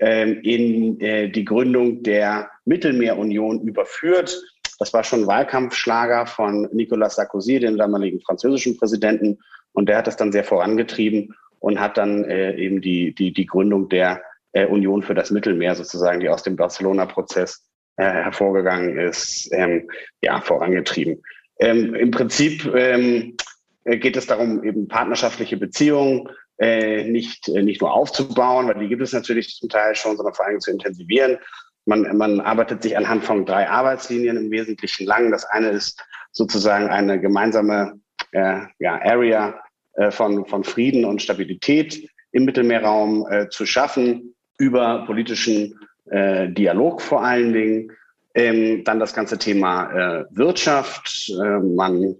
ähm, 0.01 0.41
in 0.43 1.01
äh, 1.01 1.29
die 1.29 1.45
Gründung 1.45 2.03
der 2.03 2.51
Mittelmeerunion 2.65 3.61
überführt. 3.61 4.43
Das 4.79 4.93
war 4.95 5.05
schon 5.05 5.27
Wahlkampfschlager 5.27 6.27
von 6.27 6.69
Nicolas 6.73 7.17
Sarkozy, 7.17 7.61
dem 7.61 7.77
damaligen 7.77 8.21
französischen 8.21 8.79
Präsidenten. 8.79 9.39
Und 9.73 9.89
der 9.89 9.99
hat 9.99 10.07
das 10.07 10.17
dann 10.17 10.33
sehr 10.33 10.45
vorangetrieben 10.45 11.35
und 11.59 11.79
hat 11.79 11.99
dann 11.99 12.25
äh, 12.25 12.57
eben 12.57 12.81
die, 12.81 13.15
die, 13.15 13.33
die 13.33 13.47
Gründung 13.47 13.89
der 13.91 14.23
äh, 14.53 14.67
Union 14.67 15.03
für 15.03 15.15
das 15.15 15.31
Mittelmeer 15.31 15.75
sozusagen, 15.75 16.21
die 16.21 16.29
aus 16.29 16.43
dem 16.43 16.57
Barcelona-Prozess 16.57 17.67
äh, 17.97 18.05
hervorgegangen 18.05 18.99
ist, 18.99 19.49
ähm, 19.53 19.89
ja, 20.23 20.41
vorangetrieben. 20.41 21.23
Ähm, 21.59 21.95
Im 21.95 22.11
Prinzip 22.11 22.65
ähm, 22.75 23.37
äh, 23.85 23.99
geht 23.99 24.17
es 24.17 24.27
darum, 24.27 24.65
eben 24.65 24.89
partnerschaftliche 24.89 25.57
Beziehungen 25.57 26.29
äh, 26.59 27.05
nicht, 27.05 27.49
äh, 27.49 27.63
nicht 27.63 27.81
nur 27.81 27.93
aufzubauen, 27.93 28.69
weil 28.69 28.79
die 28.79 28.89
gibt 28.89 29.03
es 29.03 29.13
natürlich 29.13 29.57
zum 29.57 29.69
Teil 29.69 29.95
schon, 29.95 30.17
sondern 30.17 30.35
vor 30.35 30.47
allem 30.47 30.61
zu 30.61 30.71
intensivieren. 30.71 31.39
Man, 31.87 32.17
man 32.17 32.41
arbeitet 32.41 32.83
sich 32.83 32.97
anhand 32.97 33.25
von 33.25 33.47
drei 33.47 33.69
Arbeitslinien 33.69 34.37
im 34.37 34.51
Wesentlichen 34.51 35.07
lang. 35.07 35.31
Das 35.31 35.45
eine 35.45 35.71
ist 35.71 36.03
sozusagen 36.33 36.89
eine 36.89 37.21
gemeinsame 37.21 38.01
äh, 38.33 38.61
ja, 38.79 39.01
Area 39.03 39.61
äh, 39.95 40.11
von, 40.11 40.47
von 40.47 40.65
Frieden 40.65 41.05
und 41.05 41.23
Stabilität 41.23 42.09
im 42.33 42.45
Mittelmeerraum 42.45 43.27
äh, 43.29 43.49
zu 43.49 43.67
schaffen 43.67 44.35
über 44.61 45.05
politischen 45.07 45.81
äh, 46.11 46.49
Dialog 46.49 47.01
vor 47.01 47.25
allen 47.25 47.53
Dingen. 47.53 47.93
Ähm, 48.35 48.85
dann 48.85 49.01
das 49.01 49.13
ganze 49.13 49.39
Thema 49.39 49.91
äh, 49.91 50.25
Wirtschaft. 50.31 51.31
Äh, 51.31 51.59
man, 51.59 52.15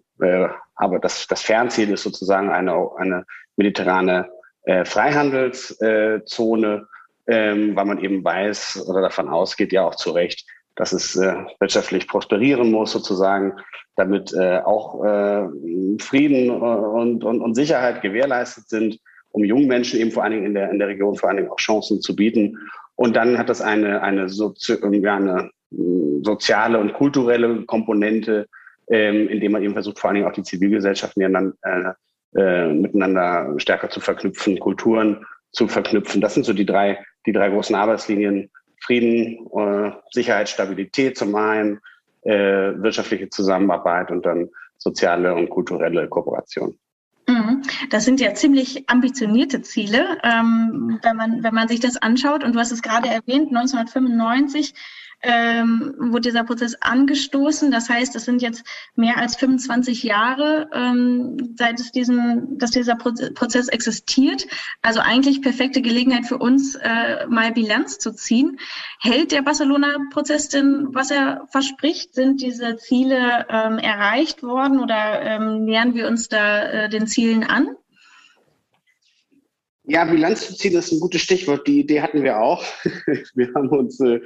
aber 0.75 0.99
das, 0.99 1.27
das 1.29 1.41
Fernziel 1.41 1.93
ist 1.93 2.03
sozusagen 2.03 2.51
eine, 2.51 2.91
eine 2.97 3.25
mediterrane 3.57 4.29
äh, 4.65 4.85
Freihandelszone, 4.85 6.87
ähm, 7.27 7.77
weil 7.77 7.85
man 7.85 8.03
eben 8.03 8.25
weiß 8.25 8.87
oder 8.89 9.03
davon 9.03 9.29
ausgeht, 9.29 9.73
ja 9.73 9.85
auch 9.85 9.95
zu 9.95 10.11
Recht, 10.11 10.45
dass 10.75 10.93
es 10.93 11.17
äh, 11.17 11.35
wirtschaftlich 11.61 12.09
prosperieren 12.09 12.71
muss 12.71 12.93
sozusagen, 12.93 13.55
damit 13.97 14.33
äh, 14.35 14.59
auch 14.59 15.01
Frieden 15.99 16.51
und, 16.51 17.23
und, 17.23 17.41
und 17.41 17.55
Sicherheit 17.55 18.03
gewährleistet 18.03 18.69
sind 18.69 18.99
um 19.33 19.45
jungen 19.45 19.67
Menschen 19.67 20.01
eben 20.01 20.11
vor 20.11 20.25
allen 20.25 20.33
Dingen 20.33 20.47
in 20.47 20.55
der, 20.55 20.71
in 20.71 20.79
der 20.79 20.89
Region 20.89 21.17
vor 21.17 21.29
allen 21.29 21.39
Dingen 21.39 21.51
auch 21.51 21.57
Chancen 21.57 22.01
zu 22.01 22.15
bieten. 22.17 22.59
Und 22.97 23.17
dann 23.17 23.39
hat 23.39 23.49
das 23.49 23.61
eine, 23.61 24.03
eine, 24.03 24.29
Sozi 24.29 24.77
ja, 24.81 25.17
eine 25.17 25.51
mm, 25.71 26.23
soziale 26.25 26.79
und 26.79 26.93
kulturelle 26.93 27.65
Komponente, 27.65 28.47
ähm, 28.91 29.29
indem 29.29 29.53
man 29.53 29.63
eben 29.63 29.73
versucht, 29.73 29.99
vor 29.99 30.11
allen 30.11 30.17
Dingen 30.17 30.29
auch 30.29 30.35
die 30.35 30.43
Zivilgesellschaften 30.43 31.23
äh, 31.23 31.93
äh, 32.37 32.73
miteinander 32.73 33.55
stärker 33.59 33.91
zu 33.91 34.01
verknüpfen, 34.01 34.59
Kulturen 34.59 35.25
zu 35.53 35.69
verknüpfen. 35.69 36.21
Das 36.21 36.35
sind 36.35 36.45
so 36.45 36.53
die 36.53 36.67
drei, 36.67 36.99
die 37.27 37.33
drei 37.33 37.49
großen 37.49 37.75
Arbeitslinien. 37.75 38.51
Frieden, 38.83 39.47
äh, 39.57 39.93
Sicherheit, 40.11 40.49
Stabilität 40.49 41.17
zum 41.17 41.35
einen, 41.35 41.81
äh, 42.23 42.73
wirtschaftliche 42.77 43.29
Zusammenarbeit 43.29 44.11
und 44.11 44.25
dann 44.25 44.49
soziale 44.79 45.35
und 45.35 45.51
kulturelle 45.51 46.09
Kooperation. 46.09 46.79
Das 47.91 48.05
sind 48.05 48.21
ja 48.21 48.35
ziemlich 48.35 48.89
ambitionierte 48.89 49.63
Ziele, 49.63 50.19
ähm, 50.23 50.99
wenn, 51.03 51.17
man, 51.17 51.43
wenn 51.43 51.55
man 51.55 51.69
sich 51.69 51.81
das 51.81 51.97
anschaut. 51.97 52.45
Und 52.45 52.55
du 52.55 52.61
hast 52.61 52.73
es 52.73 52.83
gerade 52.83 53.09
erwähnt, 53.09 53.49
1995 53.49 54.75
ähm, 55.23 55.95
wurde 55.99 56.29
dieser 56.29 56.45
Prozess 56.45 56.77
angestoßen. 56.81 57.71
Das 57.71 57.89
heißt, 57.89 58.15
es 58.17 58.25
sind 58.25 58.43
jetzt 58.43 58.65
mehr 58.95 59.19
als 59.19 59.37
25 59.37 60.03
Jahre, 60.03 60.69
ähm, 60.73 61.55
seit 61.57 61.81
es 61.81 61.93
diesen, 61.93 62.59
dass 62.59 62.71
dieser 62.71 62.97
Prozess 62.97 63.69
existiert. 63.69 64.47
Also 64.83 65.01
eigentlich 65.01 65.43
perfekte 65.43 65.83
Gelegenheit 65.83 66.27
für 66.27 66.39
uns, 66.39 66.75
äh, 66.77 67.27
mal 67.29 67.53
Bilanz 67.53 67.99
zu 67.99 68.13
ziehen. 68.13 68.59
Hält 69.01 69.33
der 69.33 69.43
Barcelona-Prozess 69.43 70.49
denn, 70.49 70.89
was 70.93 71.11
er 71.11 71.47
verspricht? 71.51 72.15
Sind 72.15 72.41
diese 72.41 72.77
Ziele 72.77 73.47
ähm, 73.49 73.79
erreicht 73.79 74.43
worden 74.43 74.81
oder 74.81 75.21
ähm, 75.23 75.65
nähern 75.65 75.95
wir 75.95 76.09
uns 76.09 76.29
da 76.29 76.63
äh, 76.63 76.89
den 76.89 77.07
Zielen 77.07 77.45
an? 77.45 77.77
Ja, 79.91 80.05
Bilanz 80.05 80.47
zu 80.47 80.57
ziehen 80.57 80.77
ist 80.79 80.93
ein 80.93 81.01
gutes 81.01 81.21
Stichwort. 81.21 81.67
Die 81.67 81.81
Idee 81.81 82.01
hatten 82.01 82.23
wir 82.23 82.41
auch. 82.41 82.65
Wir 83.35 83.53
haben 83.57 83.71
uns 83.71 83.99
äh, 83.99 84.21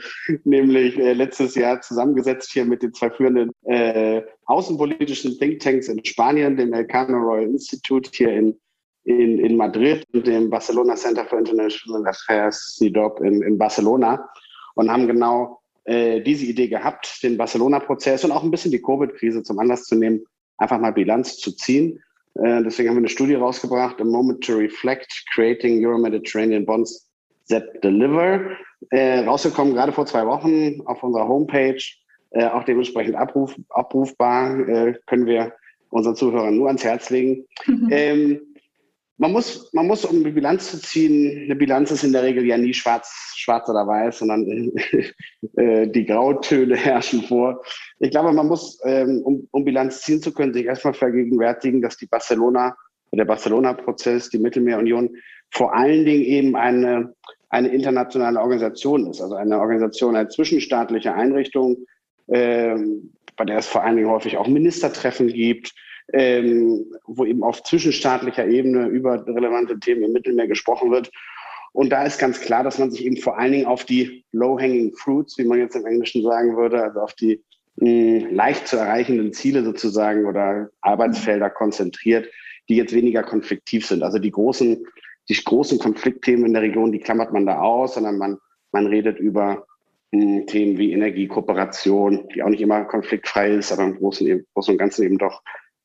nämlich 0.44 0.99
äh, 0.99 1.14
letztes 1.14 1.54
Jahr 1.54 1.80
zusammengesetzt 1.80 2.52
hier 2.52 2.66
mit 2.66 2.83
den 2.83 2.92
zwei 2.92 3.09
führenden 3.09 3.50
äh, 3.62 4.21
außenpolitischen 4.44 5.38
Thinktanks 5.38 5.88
in 5.88 6.04
Spanien, 6.04 6.59
dem 6.59 6.75
Elcano 6.75 7.16
Royal 7.16 7.44
Institute 7.44 8.11
hier 8.12 8.35
in, 8.35 8.61
in, 9.04 9.38
in 9.38 9.56
Madrid 9.56 10.04
und 10.12 10.26
dem 10.26 10.50
Barcelona 10.50 10.97
Center 10.97 11.25
for 11.25 11.38
International 11.38 12.06
Affairs, 12.09 12.76
CIDOP 12.76 13.23
in, 13.23 13.40
in 13.40 13.56
Barcelona 13.56 14.28
und 14.75 14.90
haben 14.90 15.06
genau 15.06 15.62
äh, 15.85 16.21
diese 16.21 16.44
Idee 16.44 16.68
gehabt, 16.68 17.23
den 17.23 17.38
Barcelona-Prozess 17.38 18.23
und 18.26 18.33
auch 18.33 18.44
ein 18.44 18.50
bisschen 18.50 18.71
die 18.71 18.83
Covid-Krise 18.83 19.42
zum 19.42 19.59
Anlass 19.59 19.85
zu 19.85 19.94
nehmen, 19.94 20.26
einfach 20.59 20.78
mal 20.78 20.92
Bilanz 20.92 21.38
zu 21.38 21.52
ziehen 21.52 22.02
deswegen 22.37 22.88
haben 22.88 22.97
wir 22.97 23.03
eine 23.03 23.09
Studie 23.09 23.35
rausgebracht, 23.35 24.00
A 24.00 24.05
Moment 24.05 24.43
to 24.45 24.57
Reflect, 24.57 25.25
Creating 25.33 25.85
Euro-Mediterranean 25.87 26.67
Bonds 26.67 27.11
that 27.49 27.64
Deliver. 27.83 28.57
Äh, 28.91 29.21
rausgekommen 29.21 29.75
gerade 29.75 29.93
vor 29.93 30.07
zwei 30.07 30.26
Wochen 30.26 30.81
auf 30.87 31.03
unserer 31.03 31.29
Homepage, 31.29 31.81
äh, 32.31 32.47
auch 32.47 32.64
dementsprechend 32.64 33.14
abruf, 33.14 33.55
abrufbar, 33.71 34.59
äh, 34.69 34.95
können 35.07 35.26
wir 35.26 35.53
unseren 35.91 36.17
Zuhörern 36.17 36.57
nur 36.57 36.67
ans 36.67 36.85
Herz 36.85 37.11
legen. 37.11 37.47
Mhm. 37.67 37.88
Ähm, 37.91 38.41
man 39.16 39.33
muss, 39.33 39.73
man 39.73 39.87
muss, 39.87 40.04
um 40.04 40.18
eine 40.18 40.33
Bilanz 40.33 40.73
zu 40.73 40.80
ziehen, 40.80 41.44
eine 41.44 41.54
Bilanz 41.54 41.90
ist 41.90 42.02
in 42.02 42.12
der 42.12 42.25
Regel 42.25 42.44
ja 42.44 42.59
nie 42.59 42.75
schwarz, 42.75 43.33
schwarz 43.37 43.68
oder 43.68 43.87
weiß, 43.87 44.18
sondern 44.18 44.73
äh, 45.56 45.87
die 45.87 46.04
Grautöne 46.04 46.76
herrschen 46.76 47.23
vor. 47.23 47.62
Ich 48.00 48.11
glaube, 48.11 48.33
man 48.33 48.49
muss, 48.49 48.80
ähm, 48.85 49.23
um, 49.25 49.49
um 49.52 49.64
Bilanz 49.64 50.02
ziehen 50.02 50.21
zu 50.21 50.33
können, 50.33 50.52
sich 50.52 50.66
erstmal 50.66 50.94
vergegenwärtigen, 50.94 51.80
dass 51.80 51.97
die 51.97 52.06
Barcelona, 52.06 52.76
der 53.12 53.25
Barcelona-Prozess, 53.25 54.30
die 54.30 54.40
Mittelmeerunion 54.40 55.16
vor 55.50 55.73
allen 55.73 56.04
Dingen 56.04 56.25
eben 56.25 56.56
eine, 56.56 57.14
eine 57.49 57.68
internationale 57.68 58.40
Organisation 58.40 59.09
ist, 59.09 59.21
also 59.21 59.37
eine 59.37 59.61
Organisation, 59.61 60.16
eine 60.16 60.28
zwischenstaatliche 60.28 61.14
Einrichtung, 61.14 61.87
äh, 62.26 62.76
bei 63.37 63.44
der 63.44 63.59
es 63.59 63.68
vor 63.68 63.85
allen 63.85 63.97
Dingen 63.97 64.11
häufig 64.11 64.37
auch 64.37 64.49
Ministertreffen 64.49 65.28
gibt, 65.28 65.73
ähm, 66.13 66.87
wo 67.07 67.25
eben 67.25 67.43
auf 67.43 67.63
zwischenstaatlicher 67.63 68.47
Ebene 68.47 68.87
über 68.89 69.27
relevante 69.27 69.79
Themen 69.79 70.05
im 70.05 70.13
Mittelmeer 70.13 70.49
gesprochen 70.49 70.91
wird. 70.91 71.11
Und 71.73 71.91
da 71.91 72.05
ist 72.05 72.19
ganz 72.21 72.41
klar, 72.41 72.63
dass 72.63 72.79
man 72.79 72.91
sich 72.91 73.05
eben 73.05 73.17
vor 73.17 73.37
allen 73.39 73.53
Dingen 73.53 73.67
auf 73.67 73.85
die 73.85 74.25
low-hanging 74.33 74.95
fruits, 74.95 75.39
wie 75.39 75.45
man 75.45 75.59
jetzt 75.59 75.75
im 75.75 75.87
Englischen 75.87 76.23
sagen 76.23 76.57
würde, 76.57 76.83
also 76.83 77.01
auf 77.01 77.15
die 77.15 77.43
mh, 77.77 78.29
leicht 78.31 78.69
zu 78.69 78.77
erreichenden 78.77 79.33
Ziele 79.33 79.65
sozusagen 79.65 80.27
oder 80.27 80.71
Arbeitsfelder 80.83 81.51
konzentriert, 81.51 82.29
die 82.69 82.77
jetzt 82.77 82.95
weniger 82.95 83.23
konfliktiv 83.23 83.87
sind. 83.87 84.03
Also 84.03 84.19
die 84.19 84.31
großen, 84.31 84.87
die 85.29 85.35
großen 85.35 85.79
Konfliktthemen 85.79 86.47
in 86.47 86.53
der 86.53 86.63
Region, 86.63 86.93
die 86.93 87.01
klammert 87.01 87.33
man 87.33 87.47
da 87.47 87.61
aus, 87.61 87.95
sondern 87.95 88.19
man, 88.19 88.39
man 88.71 88.87
redet 88.87 89.19
über 89.19 89.67
mh, 90.13 90.47
Themen 90.47 90.79
wie 90.79 90.93
Energiekooperation, 90.93 92.29
die 92.35 92.43
auch 92.43 92.51
nicht 92.51 92.63
immer 92.63 92.85
konfliktfrei 92.85 93.51
ist, 93.51 93.73
aber 93.73 93.83
im 93.83 93.97
Großen, 93.97 94.25
im 94.27 94.47
Großen 94.55 94.73
und 94.73 94.79
Ganzen 94.79 95.05
eben 95.05 95.19
doch 95.19 95.43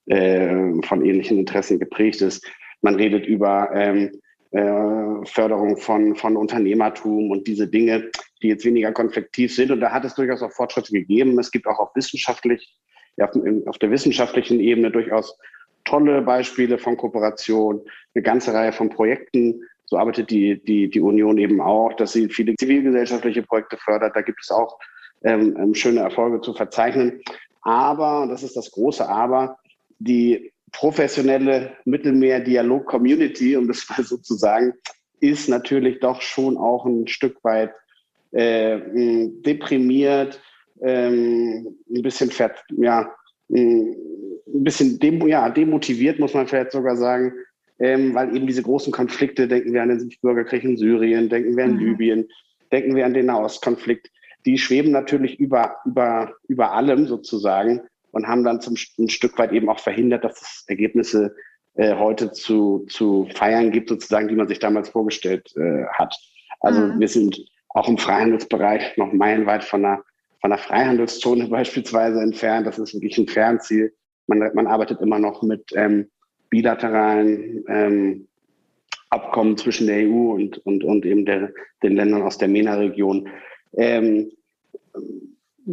äh, 0.09 0.81
von 0.83 1.05
ähnlichen 1.05 1.39
Interessen 1.39 1.79
geprägt 1.79 2.21
ist. 2.21 2.45
Man 2.81 2.95
redet 2.95 3.25
über 3.25 3.69
ähm, 3.73 4.11
äh, 4.51 5.25
Förderung 5.25 5.77
von, 5.77 6.15
von 6.15 6.35
Unternehmertum 6.35 7.29
und 7.29 7.47
diese 7.47 7.67
Dinge, 7.67 8.09
die 8.41 8.47
jetzt 8.47 8.65
weniger 8.65 8.91
konfliktiv 8.91 9.53
sind. 9.53 9.71
Und 9.71 9.81
da 9.81 9.91
hat 9.91 10.05
es 10.05 10.15
durchaus 10.15 10.41
auch 10.41 10.51
Fortschritte 10.51 10.91
gegeben. 10.91 11.37
Es 11.39 11.51
gibt 11.51 11.67
auch 11.67 11.79
auf 11.79 11.95
wissenschaftlich, 11.95 12.75
auf, 13.19 13.31
auf 13.67 13.77
der 13.77 13.91
wissenschaftlichen 13.91 14.59
Ebene 14.59 14.91
durchaus 14.91 15.37
tolle 15.85 16.21
Beispiele 16.21 16.77
von 16.77 16.97
Kooperation, 16.97 17.81
eine 18.15 18.23
ganze 18.23 18.53
Reihe 18.53 18.71
von 18.71 18.89
Projekten. 18.89 19.61
So 19.85 19.97
arbeitet 19.97 20.29
die, 20.29 20.63
die, 20.63 20.89
die 20.89 21.01
Union 21.01 21.37
eben 21.37 21.61
auch, 21.61 21.93
dass 21.93 22.13
sie 22.13 22.29
viele 22.29 22.55
zivilgesellschaftliche 22.55 23.43
Projekte 23.43 23.77
fördert. 23.77 24.15
Da 24.15 24.21
gibt 24.21 24.39
es 24.41 24.51
auch 24.51 24.79
ähm, 25.23 25.57
ähm 25.59 25.75
schöne 25.75 26.01
Erfolge 26.01 26.41
zu 26.41 26.53
verzeichnen. 26.53 27.21
Aber, 27.61 28.27
das 28.29 28.43
ist 28.43 28.55
das 28.55 28.71
große 28.71 29.07
Aber, 29.07 29.57
die 29.99 30.51
professionelle 30.71 31.73
Mittelmeer-Dialog-Community, 31.85 33.55
um 33.57 33.67
das 33.67 33.87
mal 33.89 34.03
so 34.03 34.17
zu 34.17 34.35
sagen, 34.35 34.73
ist 35.19 35.49
natürlich 35.49 35.99
doch 35.99 36.21
schon 36.21 36.57
auch 36.57 36.85
ein 36.85 37.07
Stück 37.07 37.43
weit 37.43 37.73
äh, 38.31 38.79
deprimiert, 39.45 40.41
ähm, 40.81 41.75
ein 41.93 42.01
bisschen, 42.01 42.31
ja, 42.77 43.11
ein 43.49 43.95
bisschen 44.45 44.99
dem, 44.99 45.27
ja, 45.27 45.49
demotiviert, 45.49 46.19
muss 46.19 46.33
man 46.33 46.47
vielleicht 46.47 46.71
sogar 46.71 46.95
sagen, 46.95 47.33
ähm, 47.79 48.13
weil 48.13 48.35
eben 48.35 48.47
diese 48.47 48.63
großen 48.63 48.93
Konflikte, 48.93 49.47
denken 49.47 49.73
wir 49.73 49.81
an 49.81 49.89
den 49.89 50.09
Bürgerkrieg 50.21 50.63
in 50.63 50.77
Syrien, 50.77 51.29
denken 51.29 51.57
wir 51.57 51.65
an 51.65 51.73
mhm. 51.73 51.79
Libyen, 51.79 52.29
denken 52.71 52.95
wir 52.95 53.05
an 53.05 53.13
den 53.13 53.25
Nahostkonflikt, 53.25 54.09
die 54.45 54.57
schweben 54.57 54.91
natürlich 54.91 55.39
über, 55.39 55.77
über, 55.85 56.33
über 56.47 56.71
allem 56.73 57.07
sozusagen 57.07 57.81
und 58.11 58.27
haben 58.27 58.43
dann 58.43 58.61
zum, 58.61 58.75
ein 58.97 59.09
Stück 59.09 59.37
weit 59.37 59.51
eben 59.51 59.69
auch 59.69 59.79
verhindert, 59.79 60.23
dass 60.23 60.41
es 60.41 60.63
Ergebnisse 60.67 61.35
äh, 61.75 61.95
heute 61.95 62.31
zu, 62.31 62.85
zu 62.89 63.27
feiern 63.33 63.71
gibt, 63.71 63.89
sozusagen, 63.89 64.27
die 64.27 64.35
man 64.35 64.47
sich 64.47 64.59
damals 64.59 64.89
vorgestellt 64.89 65.53
äh, 65.55 65.85
hat. 65.93 66.15
Also 66.59 66.81
mhm. 66.81 66.99
wir 66.99 67.07
sind 67.07 67.39
auch 67.69 67.87
im 67.87 67.97
Freihandelsbereich 67.97 68.97
noch 68.97 69.13
meilenweit 69.13 69.63
von 69.63 69.85
einer, 69.85 70.03
von 70.41 70.51
einer 70.51 70.61
Freihandelszone 70.61 71.47
beispielsweise 71.49 72.21
entfernt. 72.21 72.67
Das 72.67 72.79
ist 72.79 72.93
wirklich 72.93 73.17
ein 73.17 73.27
Fernziel. 73.27 73.93
Man, 74.27 74.39
man 74.53 74.67
arbeitet 74.67 75.01
immer 75.01 75.19
noch 75.19 75.41
mit 75.41 75.71
ähm, 75.75 76.09
bilateralen 76.49 77.63
ähm, 77.67 78.27
Abkommen 79.09 79.57
zwischen 79.57 79.87
der 79.87 80.07
EU 80.07 80.33
und, 80.33 80.57
und, 80.65 80.83
und 80.83 81.05
eben 81.05 81.25
der, 81.25 81.51
den 81.81 81.95
Ländern 81.95 82.21
aus 82.21 82.37
der 82.37 82.47
MENA-Region. 82.47 83.29
Ähm, 83.73 84.31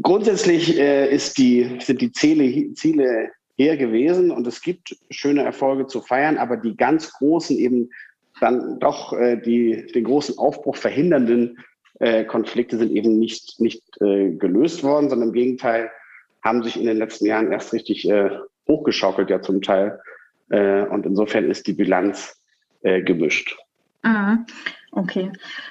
grundsätzlich 0.02 0.78
äh, 0.78 1.12
ist 1.12 1.38
die, 1.38 1.78
sind 1.80 2.00
die 2.00 2.12
Ziele, 2.12 2.72
Ziele 2.74 3.30
her 3.56 3.76
gewesen 3.76 4.30
und 4.30 4.46
es 4.46 4.60
gibt 4.60 4.96
schöne 5.10 5.42
Erfolge 5.42 5.86
zu 5.86 6.00
feiern, 6.00 6.38
aber 6.38 6.56
die 6.56 6.76
ganz 6.76 7.12
großen 7.12 7.56
eben 7.56 7.90
dann 8.40 8.78
doch 8.78 9.12
äh, 9.14 9.36
die, 9.36 9.86
den 9.94 10.04
großen 10.04 10.36
Aufbruch 10.38 10.76
verhindernden 10.76 11.58
äh, 12.00 12.24
Konflikte 12.24 12.76
sind 12.76 12.92
eben 12.92 13.18
nicht, 13.18 13.58
nicht 13.60 13.82
äh, 14.00 14.30
gelöst 14.30 14.82
worden, 14.82 15.08
sondern 15.08 15.28
im 15.28 15.34
Gegenteil 15.34 15.90
haben 16.42 16.62
sich 16.62 16.78
in 16.78 16.86
den 16.86 16.98
letzten 16.98 17.26
Jahren 17.26 17.50
erst 17.50 17.72
richtig 17.72 18.08
äh, 18.08 18.30
hochgeschaukelt, 18.68 19.30
ja 19.30 19.40
zum 19.40 19.62
Teil. 19.62 19.98
Äh, 20.50 20.82
und 20.82 21.06
insofern 21.06 21.50
ist 21.50 21.66
die 21.66 21.72
Bilanz 21.72 22.38
äh, 22.82 23.02
gemischt. 23.02 23.56
Mhm. 24.02 24.46
Okay. 24.96 25.30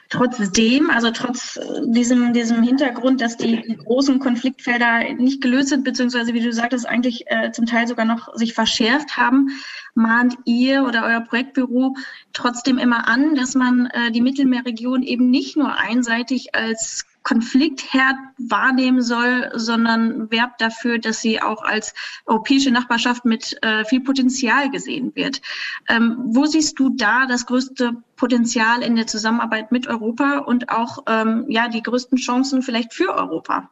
Trotzdem, 0.10 0.92
also 0.92 1.10
trotz 1.10 1.58
äh, 1.58 1.82
diesem, 1.86 2.32
diesem 2.34 2.62
Hintergrund, 2.62 3.22
dass 3.22 3.38
die, 3.38 3.76
großen 3.84 4.20
Konfliktfelder 4.20 5.16
nicht 5.16 5.42
gelöst 5.42 5.70
sind, 5.70 5.84
beziehungsweise, 5.84 6.36
wie 6.36 6.42
du 6.42 6.54
sagtest, 6.54 6.88
eigentlich 6.88 7.26
äh, 7.26 7.52
zum 7.52 7.66
Teil 7.66 7.88
sogar 7.88 8.06
noch 8.06 8.36
sich 8.36 8.54
verschärft 8.54 9.18
haben, 9.18 9.50
mahnt 9.96 10.38
ihr 10.46 10.84
oder 10.84 11.06
euer 11.06 11.22
Projektbüro 11.22 11.96
trotzdem 12.34 12.78
immer 12.78 13.08
an, 13.08 13.34
dass 13.34 13.56
man 13.56 13.88
äh, 13.88 14.12
die 14.12 14.22
Mittelmeerregion 14.22 15.02
eben 15.02 15.32
nicht 15.32 15.58
nur 15.58 15.76
einseitig 15.76 16.54
als 16.54 17.08
Konfliktherd 17.26 18.16
wahrnehmen 18.38 19.02
soll, 19.02 19.50
sondern 19.56 20.30
werbt 20.30 20.62
dafür, 20.62 21.00
dass 21.00 21.22
sie 21.22 21.42
auch 21.42 21.64
als 21.64 21.96
europäische 22.28 22.70
Nachbarschaft 22.70 23.26
mit 23.26 23.58
äh, 23.64 23.84
viel 23.84 24.02
Potenzial 24.02 24.70
gesehen 24.70 25.16
wird. 25.16 25.42
Ähm, 25.90 26.18
wo 26.24 26.46
siehst 26.46 26.78
du 26.78 26.92
da 26.96 27.26
das 27.26 27.48
größte 27.48 27.94
Potenzial 28.16 28.84
in 28.84 28.96
der 28.96 29.08
Zusammenarbeit 29.08 29.72
mit 29.72 29.88
Europa 29.88 30.38
und 30.38 30.70
auch 30.70 31.00
ähm, 31.08 31.46
ja 31.50 31.68
die 31.68 31.82
größten 31.82 32.20
Chancen 32.20 32.62
vielleicht 32.62 32.94
für 32.94 33.16
Europa? 33.16 33.72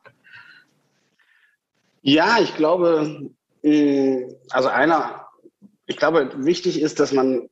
Ja, 2.01 2.39
ich 2.41 2.55
glaube, 2.55 3.29
äh, 3.61 4.33
also 4.49 4.69
einer, 4.69 5.27
ich 5.85 5.97
glaube, 5.97 6.31
wichtig 6.37 6.81
ist, 6.81 6.99
dass 6.99 7.11
man 7.11 7.49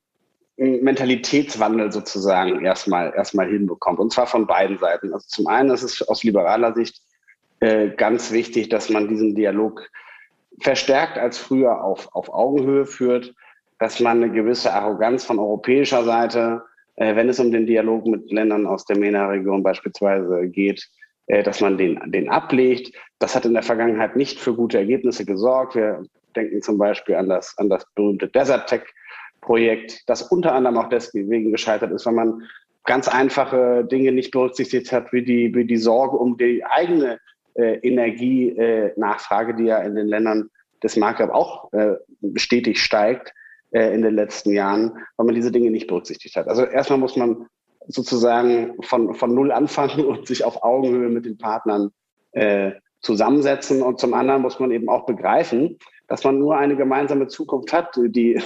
Mentalitätswandel 0.57 1.91
sozusagen 1.91 2.63
erstmal 2.63 3.13
erstmal 3.15 3.47
hinbekommt. 3.47 3.99
Und 3.99 4.13
zwar 4.13 4.27
von 4.27 4.45
beiden 4.47 4.77
Seiten. 4.77 5.13
Also 5.13 5.25
zum 5.27 5.47
einen 5.47 5.71
ist 5.71 5.83
es 5.83 6.07
aus 6.07 6.23
liberaler 6.23 6.73
Sicht 6.73 7.01
äh, 7.61 7.89
ganz 7.89 8.31
wichtig, 8.31 8.69
dass 8.69 8.89
man 8.89 9.07
diesen 9.07 9.35
Dialog 9.35 9.89
verstärkt 10.59 11.17
als 11.17 11.37
früher 11.37 11.83
auf, 11.83 12.09
auf 12.13 12.33
Augenhöhe 12.33 12.85
führt, 12.85 13.33
dass 13.79 13.99
man 13.99 14.23
eine 14.23 14.31
gewisse 14.31 14.73
Arroganz 14.73 15.25
von 15.25 15.39
europäischer 15.39 16.03
Seite, 16.03 16.63
äh, 16.95 17.15
wenn 17.15 17.29
es 17.29 17.39
um 17.39 17.51
den 17.51 17.65
Dialog 17.65 18.05
mit 18.05 18.31
Ländern 18.31 18.67
aus 18.67 18.85
der 18.85 18.97
MENA-Region 18.97 19.63
beispielsweise 19.63 20.47
geht, 20.47 20.87
äh, 21.27 21.43
dass 21.43 21.61
man 21.61 21.77
den, 21.77 21.99
den 22.11 22.29
ablegt. 22.29 22.95
Das 23.19 23.35
hat 23.35 23.45
in 23.45 23.53
der 23.53 23.63
Vergangenheit 23.63 24.15
nicht 24.15 24.39
für 24.39 24.53
gute 24.53 24.77
Ergebnisse 24.77 25.25
gesorgt. 25.25 25.75
Wir 25.75 26.03
denken 26.35 26.61
zum 26.61 26.77
Beispiel 26.77 27.15
an 27.15 27.29
das, 27.29 27.57
an 27.57 27.69
das 27.69 27.85
berühmte 27.95 28.27
Desert 28.27 28.67
Tech 28.67 28.83
Projekt, 29.41 30.03
das 30.07 30.21
unter 30.21 30.53
anderem 30.53 30.77
auch 30.77 30.89
deswegen 30.89 31.51
gescheitert 31.51 31.91
ist, 31.91 32.05
weil 32.05 32.13
man 32.13 32.43
ganz 32.85 33.07
einfache 33.07 33.85
Dinge 33.85 34.11
nicht 34.11 34.31
berücksichtigt 34.31 34.91
hat, 34.91 35.11
wie 35.11 35.23
die, 35.23 35.53
wie 35.53 35.65
die 35.65 35.77
Sorge 35.77 36.17
um 36.17 36.37
die 36.37 36.63
eigene 36.63 37.19
äh, 37.55 37.77
Energienachfrage, 37.79 39.53
äh, 39.53 39.55
die 39.55 39.63
ja 39.65 39.79
in 39.79 39.95
den 39.95 40.07
Ländern 40.07 40.49
des 40.83 40.97
Maghreb 40.97 41.31
auch 41.31 41.71
äh, 41.73 41.95
stetig 42.35 42.81
steigt 42.81 43.33
äh, 43.71 43.93
in 43.93 44.01
den 44.01 44.15
letzten 44.15 44.51
Jahren, 44.51 44.93
weil 45.17 45.25
man 45.25 45.35
diese 45.35 45.51
Dinge 45.51 45.69
nicht 45.69 45.87
berücksichtigt 45.87 46.35
hat. 46.35 46.47
Also 46.47 46.63
erstmal 46.63 46.99
muss 46.99 47.15
man 47.15 47.47
sozusagen 47.87 48.81
von, 48.83 49.13
von 49.13 49.33
Null 49.33 49.51
anfangen 49.51 50.05
und 50.05 50.27
sich 50.27 50.43
auf 50.43 50.63
Augenhöhe 50.63 51.09
mit 51.09 51.25
den 51.25 51.37
Partnern 51.37 51.91
äh, 52.31 52.71
zusammensetzen. 53.01 53.81
Und 53.81 53.99
zum 53.99 54.13
anderen 54.13 54.41
muss 54.41 54.59
man 54.59 54.71
eben 54.71 54.89
auch 54.89 55.05
begreifen, 55.05 55.77
dass 56.07 56.23
man 56.23 56.39
nur 56.39 56.57
eine 56.57 56.75
gemeinsame 56.75 57.27
Zukunft 57.27 57.73
hat, 57.73 57.95
die 57.95 58.39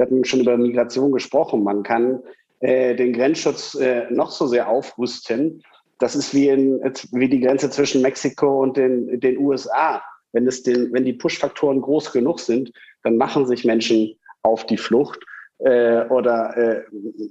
wir 0.00 0.06
hatten 0.06 0.24
schon 0.24 0.40
über 0.40 0.56
Migration 0.56 1.12
gesprochen. 1.12 1.62
Man 1.62 1.82
kann 1.82 2.22
äh, 2.60 2.94
den 2.96 3.12
Grenzschutz 3.12 3.74
äh, 3.74 4.06
noch 4.10 4.30
so 4.30 4.46
sehr 4.46 4.66
aufrüsten. 4.66 5.62
Das 5.98 6.16
ist 6.16 6.34
wie, 6.34 6.48
in, 6.48 6.80
wie 7.12 7.28
die 7.28 7.40
Grenze 7.40 7.68
zwischen 7.68 8.00
Mexiko 8.00 8.62
und 8.62 8.78
den, 8.78 9.20
den 9.20 9.36
USA. 9.36 10.02
Wenn, 10.32 10.46
es 10.46 10.62
den, 10.62 10.90
wenn 10.94 11.04
die 11.04 11.12
Push-Faktoren 11.12 11.82
groß 11.82 12.12
genug 12.12 12.40
sind, 12.40 12.72
dann 13.02 13.18
machen 13.18 13.46
sich 13.46 13.66
Menschen 13.66 14.14
auf 14.42 14.64
die 14.64 14.78
Flucht 14.78 15.20
äh, 15.58 16.06
oder 16.06 16.56
äh, 16.56 16.82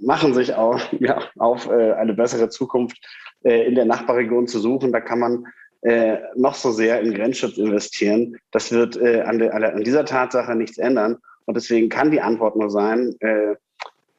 machen 0.04 0.36
sich 0.36 0.54
auch 0.54 0.80
ja, 1.00 1.24
auf 1.40 1.68
äh, 1.72 1.94
eine 1.94 2.14
bessere 2.14 2.50
Zukunft 2.50 3.00
äh, 3.44 3.66
in 3.66 3.74
der 3.74 3.86
Nachbarregion 3.86 4.46
zu 4.46 4.60
suchen. 4.60 4.92
Da 4.92 5.02
kann 5.02 5.18
man 5.18 5.48
äh, 5.82 6.18
noch 6.36 6.54
so 6.54 6.72
sehr 6.72 7.02
in 7.02 7.16
Grenzschutz 7.16 7.58
investieren. 7.58 8.38
Das 8.52 8.72
wird 8.72 8.96
äh, 8.98 9.22
an, 9.22 9.40
de, 9.40 9.50
an 9.50 9.84
dieser 9.84 10.06
Tatsache 10.06 10.54
nichts 10.54 10.78
ändern. 10.78 11.18
Und 11.50 11.56
deswegen 11.56 11.90
kann 11.90 12.12
die 12.12 12.22
Antwort 12.22 12.56
nur 12.56 12.70
sein, 12.70 13.16
äh, 13.22 13.56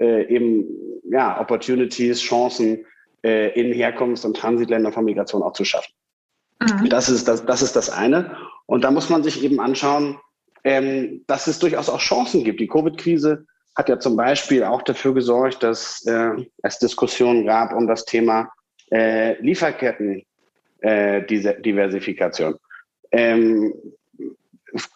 äh, 0.01 0.27
eben 0.35 0.65
ja, 1.05 1.41
Opportunities, 1.41 2.21
Chancen 2.21 2.85
äh, 3.23 3.53
in 3.53 3.73
Herkunfts- 3.73 4.27
und 4.27 4.37
Transitländern 4.37 4.93
von 4.93 5.05
Migration 5.05 5.41
auch 5.41 5.53
zu 5.53 5.65
schaffen. 5.65 5.93
Mhm. 6.61 6.89
Das, 6.89 7.09
ist 7.09 7.29
das, 7.29 7.47
das 7.47 7.63
ist 7.63 7.77
das 7.77 7.89
eine. 7.89 8.37
Und 8.67 8.83
da 8.83 8.91
muss 8.91 9.11
man 9.11 9.23
sich 9.23 9.45
eben 9.45 9.61
anschauen, 9.61 10.19
ähm, 10.65 11.23
dass 11.29 11.47
es 11.47 11.61
durchaus 11.61 11.89
auch 11.89 12.01
Chancen 12.01 12.43
gibt. 12.43 12.59
Die 12.59 12.67
Covid-Krise 12.67 13.47
hat 13.77 13.89
ja 13.89 14.01
zum 14.01 14.17
Beispiel 14.17 14.65
auch 14.65 14.83
dafür 14.83 15.15
gesorgt, 15.15 15.63
dass 15.63 16.05
äh, 16.07 16.33
es 16.65 16.81
Diskussionen 16.81 17.47
gab 17.47 17.73
um 17.73 17.87
das 17.87 18.07
Thema 18.07 18.51
äh, 18.91 19.41
Lieferketten, 19.41 20.25
äh, 20.81 21.23
diese 21.27 21.55
Diversifikation. 21.55 22.57
Ähm, 23.13 23.73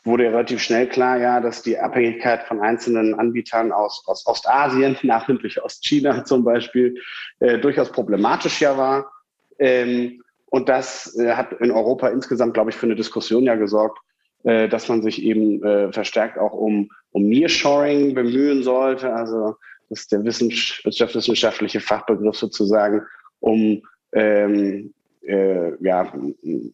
wurde 0.05 0.25
relativ 0.25 0.61
schnell 0.61 0.89
klar, 0.89 1.19
ja, 1.19 1.41
dass 1.41 1.63
die 1.63 1.79
Abhängigkeit 1.79 2.45
von 2.45 2.61
einzelnen 2.61 3.15
Anbietern 3.15 3.73
aus, 3.73 4.03
aus 4.07 4.27
Ostasien, 4.27 4.97
namentlich 5.03 5.63
aus 5.63 5.81
China 5.81 6.25
zum 6.25 6.45
Beispiel, 6.45 7.01
äh, 7.41 7.59
durchaus 7.59 7.91
problematisch 7.91 8.61
ja 8.61 8.77
war. 8.77 9.13
Ähm, 9.59 10.23
und 10.47 10.69
das 10.69 11.17
äh, 11.19 11.33
hat 11.33 11.53
in 11.55 11.71
Europa 11.71 12.09
insgesamt, 12.09 12.55
glaube 12.55 12.71
ich, 12.71 12.77
für 12.77 12.87
eine 12.87 12.95
Diskussion 12.95 13.45
ja 13.45 13.57
gesorgt, 13.57 13.99
äh, 14.45 14.69
dass 14.69 14.89
man 14.89 15.03
sich 15.03 15.23
eben 15.23 15.63
äh, 15.65 15.93
verstärkt 15.93 16.39
auch 16.39 16.53
um, 16.53 16.91
um 17.11 17.29
Nearshoring 17.29 18.15
bemühen 18.15 18.63
sollte. 18.63 19.13
Also 19.13 19.57
das 19.89 20.01
ist 20.01 20.13
der 20.13 20.25
wirtschaftswissenschaftliche 20.25 21.81
Fachbegriff 21.81 22.37
sozusagen, 22.37 23.03
um 23.41 23.83
ähm, 24.13 24.95
äh, 25.23 25.73
ja, 25.83 26.13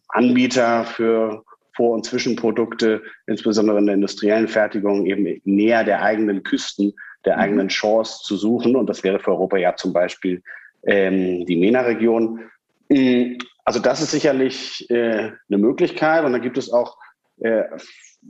Anbieter 0.09 0.85
für 0.85 1.43
vor- 1.73 1.93
und 1.93 2.05
Zwischenprodukte, 2.05 3.01
insbesondere 3.27 3.79
in 3.79 3.85
der 3.85 3.95
industriellen 3.95 4.47
Fertigung, 4.47 5.05
eben 5.05 5.41
näher 5.45 5.83
der 5.83 6.01
eigenen 6.01 6.43
Küsten, 6.43 6.93
der 7.25 7.35
mhm. 7.35 7.41
eigenen 7.41 7.67
Chance 7.69 8.19
zu 8.23 8.35
suchen. 8.35 8.75
Und 8.75 8.89
das 8.89 9.03
wäre 9.03 9.19
für 9.19 9.31
Europa 9.31 9.57
ja 9.57 9.75
zum 9.75 9.93
Beispiel 9.93 10.41
ähm, 10.85 11.45
die 11.45 11.57
MENA-Region. 11.57 12.41
Mm, 12.89 13.37
also 13.63 13.79
das 13.79 14.01
ist 14.01 14.11
sicherlich 14.11 14.89
äh, 14.89 15.31
eine 15.49 15.57
Möglichkeit. 15.57 16.25
Und 16.25 16.33
da 16.33 16.39
gibt 16.39 16.57
es 16.57 16.71
auch 16.71 16.97
äh, 17.39 17.63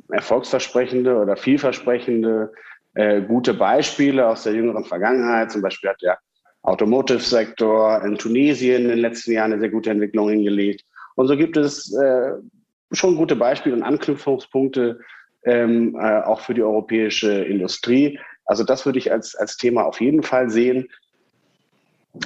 erfolgsversprechende 0.10 1.17
oder 1.17 1.36
vielversprechende 1.36 2.51
äh, 2.93 3.21
gute 3.21 3.54
Beispiele 3.54 4.27
aus 4.27 4.43
der 4.43 4.54
jüngeren 4.54 4.86
Vergangenheit. 4.86 5.51
Zum 5.51 5.62
Beispiel 5.62 5.89
hat 5.89 6.01
der 6.01 6.19
Automotive-Sektor 6.63 8.04
in 8.04 8.17
Tunesien 8.17 8.84
in 8.84 8.89
den 8.89 8.99
letzten 8.99 9.32
Jahren 9.32 9.54
eine 9.54 9.62
sehr 9.62 9.69
gute 9.69 9.89
Entwicklung 9.89 10.30
hingelegt. 10.30 10.86
Und 11.15 11.27
so 11.27 11.36
gibt 11.36 11.58
es 11.58 11.93
äh, 11.93 12.34
schon 12.91 13.15
gute 13.15 13.36
Beispiele 13.36 13.75
und 13.75 13.84
Anknüpfungspunkte 13.84 14.99
ähm, 15.43 15.95
äh, 15.99 16.21
auch 16.21 16.41
für 16.41 16.54
die 16.54 16.63
europäische 16.63 17.43
Industrie. 17.43 18.19
Also 18.45 18.63
das 18.63 18.86
würde 18.86 18.99
ich 18.99 19.12
als, 19.12 19.36
als 19.36 19.58
Thema 19.58 19.84
auf 19.84 20.01
jeden 20.01 20.23
Fall 20.23 20.49
sehen. 20.49 20.89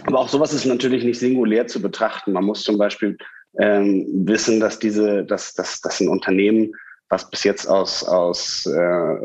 Aber 0.06 0.20
auch 0.20 0.30
sowas 0.30 0.54
ist 0.54 0.66
natürlich 0.66 1.04
nicht 1.04 1.20
singulär 1.20 1.68
zu 1.68 1.82
betrachten. 1.82 2.34
Man 2.34 2.46
muss 2.46 2.64
zum 2.64 2.78
Beispiel 2.78 3.18
ähm, 3.60 4.06
wissen, 4.28 4.60
dass 4.60 4.80
diese, 4.80 5.24
dass, 5.24 5.54
dass, 5.54 5.82
dass 5.82 6.02
ein 6.02 6.10
Unternehmen, 6.10 6.74
was 7.10 7.30
bis 7.30 7.44
jetzt 7.44 7.68
aus, 7.68 8.04
aus 8.04 8.66
äh, 8.66 9.16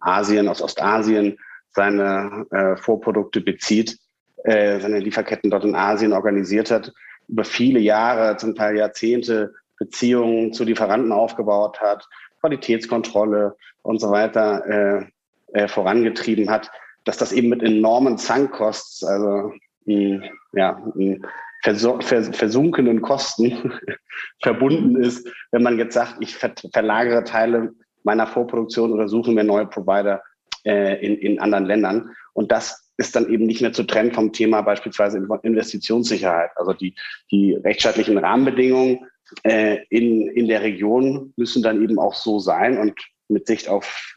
Asien, 0.00 0.48
aus 0.48 0.62
Ostasien 0.62 1.38
seine 1.70 2.46
äh, 2.50 2.76
Vorprodukte 2.76 3.40
bezieht, 3.40 3.98
äh, 4.44 4.80
seine 4.80 5.00
Lieferketten 5.00 5.50
dort 5.50 5.64
in 5.64 5.74
Asien 5.74 6.12
organisiert 6.12 6.70
hat, 6.70 6.92
über 7.28 7.44
viele 7.44 7.80
Jahre, 7.80 8.36
zum 8.36 8.54
Teil 8.54 8.76
Jahrzehnte 8.76 9.52
Beziehungen 9.78 10.52
zu 10.52 10.64
Lieferanten 10.64 11.12
aufgebaut 11.12 11.80
hat, 11.80 12.08
Qualitätskontrolle 12.40 13.56
und 13.82 14.00
so 14.00 14.10
weiter 14.10 14.64
äh, 14.66 15.06
äh, 15.52 15.68
vorangetrieben 15.68 16.50
hat, 16.50 16.70
dass 17.04 17.16
das 17.16 17.32
eben 17.32 17.48
mit 17.48 17.62
enormen 17.62 18.18
Zankkosts, 18.18 19.04
also 19.04 19.52
mh, 19.84 20.28
ja, 20.52 20.80
mh, 20.94 21.18
versunkenen 21.62 23.02
Kosten 23.02 23.72
verbunden 24.42 24.96
ist, 24.96 25.28
wenn 25.50 25.62
man 25.62 25.78
jetzt 25.78 25.94
sagt, 25.94 26.16
ich 26.20 26.36
ver 26.36 26.52
verlagere 26.72 27.24
Teile 27.24 27.72
meiner 28.04 28.26
Vorproduktion 28.26 28.92
oder 28.92 29.08
suche 29.08 29.32
mir 29.32 29.44
neue 29.44 29.66
Provider 29.66 30.22
äh, 30.64 31.04
in, 31.04 31.16
in 31.16 31.40
anderen 31.40 31.66
Ländern. 31.66 32.10
Und 32.34 32.52
das 32.52 32.92
ist 32.98 33.16
dann 33.16 33.28
eben 33.28 33.46
nicht 33.46 33.60
mehr 33.60 33.72
zu 33.72 33.82
trennen 33.82 34.12
vom 34.12 34.32
Thema 34.32 34.62
beispielsweise 34.62 35.26
Investitionssicherheit. 35.42 36.50
Also 36.56 36.72
die, 36.72 36.94
die 37.30 37.54
rechtsstaatlichen 37.54 38.16
Rahmenbedingungen 38.18 39.06
äh, 39.42 39.78
in, 39.90 40.28
in 40.28 40.48
der 40.48 40.62
Region 40.62 41.32
müssen 41.36 41.62
dann 41.62 41.82
eben 41.82 41.98
auch 41.98 42.14
so 42.14 42.38
sein 42.38 42.78
und 42.78 42.94
mit 43.28 43.46
Sicht 43.46 43.68
auf 43.68 44.16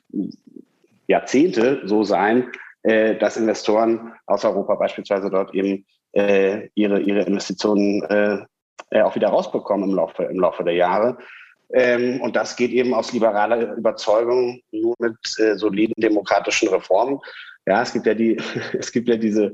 Jahrzehnte 1.08 1.82
so 1.86 2.04
sein, 2.04 2.52
äh, 2.84 3.16
dass 3.16 3.38
Investoren 3.38 4.14
aus 4.26 4.46
Europa 4.46 4.76
beispielsweise 4.76 5.30
dort 5.30 5.54
eben 5.54 5.86
äh, 6.14 6.70
ihre, 6.76 7.02
ihre 7.02 7.22
Investitionen 7.24 8.04
äh, 8.04 8.40
äh, 8.92 9.02
auch 9.02 9.16
wieder 9.16 9.30
rausbekommen 9.30 9.90
im 9.90 9.96
Laufe, 9.96 10.24
im 10.24 10.40
Laufe 10.40 10.64
der 10.64 10.74
Jahre. 10.74 11.18
Ähm, 11.72 12.22
und 12.22 12.36
das 12.36 12.56
geht 12.56 12.72
eben 12.72 12.94
aus 12.94 13.14
liberaler 13.14 13.76
Überzeugung 13.76 14.62
nur 14.72 14.96
mit 15.00 15.18
äh, 15.38 15.56
soliden 15.56 15.94
demokratischen 15.98 16.70
Reformen. 16.70 17.20
Ja, 17.68 17.82
es 17.84 17.94
gibt 17.94 18.08
ja 18.08 18.14
die, 18.14 18.38
es 18.74 18.92
gibt 18.92 19.08
ja 19.08 19.18
diese 19.18 19.54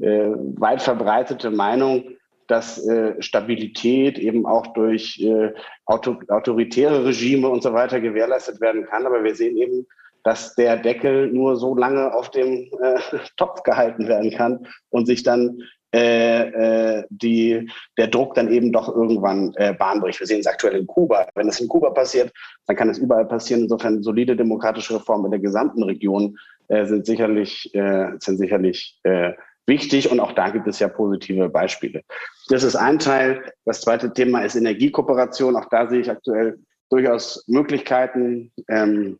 äh, 0.00 0.30
weit 0.56 0.82
verbreitete 0.82 1.50
Meinung, 1.50 2.04
dass 2.46 2.84
äh, 2.86 3.20
Stabilität 3.20 4.18
eben 4.18 4.46
auch 4.46 4.68
durch 4.74 5.20
äh, 5.20 5.52
auto, 5.86 6.18
autoritäre 6.28 7.04
Regime 7.04 7.48
und 7.48 7.62
so 7.62 7.72
weiter 7.72 8.00
gewährleistet 8.00 8.60
werden 8.60 8.84
kann. 8.86 9.06
Aber 9.06 9.24
wir 9.24 9.34
sehen 9.34 9.56
eben, 9.56 9.86
dass 10.22 10.54
der 10.54 10.76
Deckel 10.76 11.30
nur 11.32 11.56
so 11.56 11.74
lange 11.74 12.12
auf 12.14 12.30
dem 12.30 12.70
äh, 12.80 12.98
Topf 13.36 13.62
gehalten 13.62 14.08
werden 14.08 14.30
kann 14.30 14.66
und 14.90 15.06
sich 15.06 15.22
dann 15.22 15.58
äh, 15.94 16.98
äh, 16.98 17.04
die, 17.08 17.70
der 17.98 18.08
Druck 18.08 18.34
dann 18.34 18.50
eben 18.50 18.72
doch 18.72 18.88
irgendwann 18.88 19.54
äh, 19.54 19.72
Bahn 19.74 20.00
bricht. 20.00 20.18
Wir 20.18 20.26
sehen 20.26 20.40
es 20.40 20.46
aktuell 20.46 20.74
in 20.74 20.88
Kuba. 20.88 21.28
Wenn 21.36 21.48
es 21.48 21.60
in 21.60 21.68
Kuba 21.68 21.90
passiert, 21.90 22.32
dann 22.66 22.74
kann 22.74 22.90
es 22.90 22.98
überall 22.98 23.26
passieren. 23.26 23.62
Insofern 23.62 24.02
solide 24.02 24.34
demokratische 24.34 24.96
Reformen 24.96 25.26
in 25.26 25.30
der 25.30 25.40
gesamten 25.40 25.84
Region 25.84 26.36
äh, 26.66 26.84
sind 26.86 27.06
sicherlich, 27.06 27.72
äh, 27.76 28.08
sind 28.18 28.38
sicherlich 28.38 28.98
äh, 29.04 29.34
wichtig 29.66 30.10
und 30.10 30.20
auch 30.20 30.32
da 30.32 30.50
gibt 30.50 30.66
es 30.66 30.78
ja 30.78 30.88
positive 30.88 31.48
Beispiele. 31.48 32.02
Das 32.48 32.62
ist 32.62 32.76
ein 32.76 32.98
Teil. 32.98 33.42
Das 33.64 33.80
zweite 33.80 34.12
Thema 34.12 34.40
ist 34.40 34.56
Energiekooperation. 34.56 35.56
Auch 35.56 35.68
da 35.70 35.88
sehe 35.88 36.00
ich 36.00 36.10
aktuell 36.10 36.58
durchaus 36.90 37.44
Möglichkeiten. 37.46 38.52
Ähm, 38.68 39.18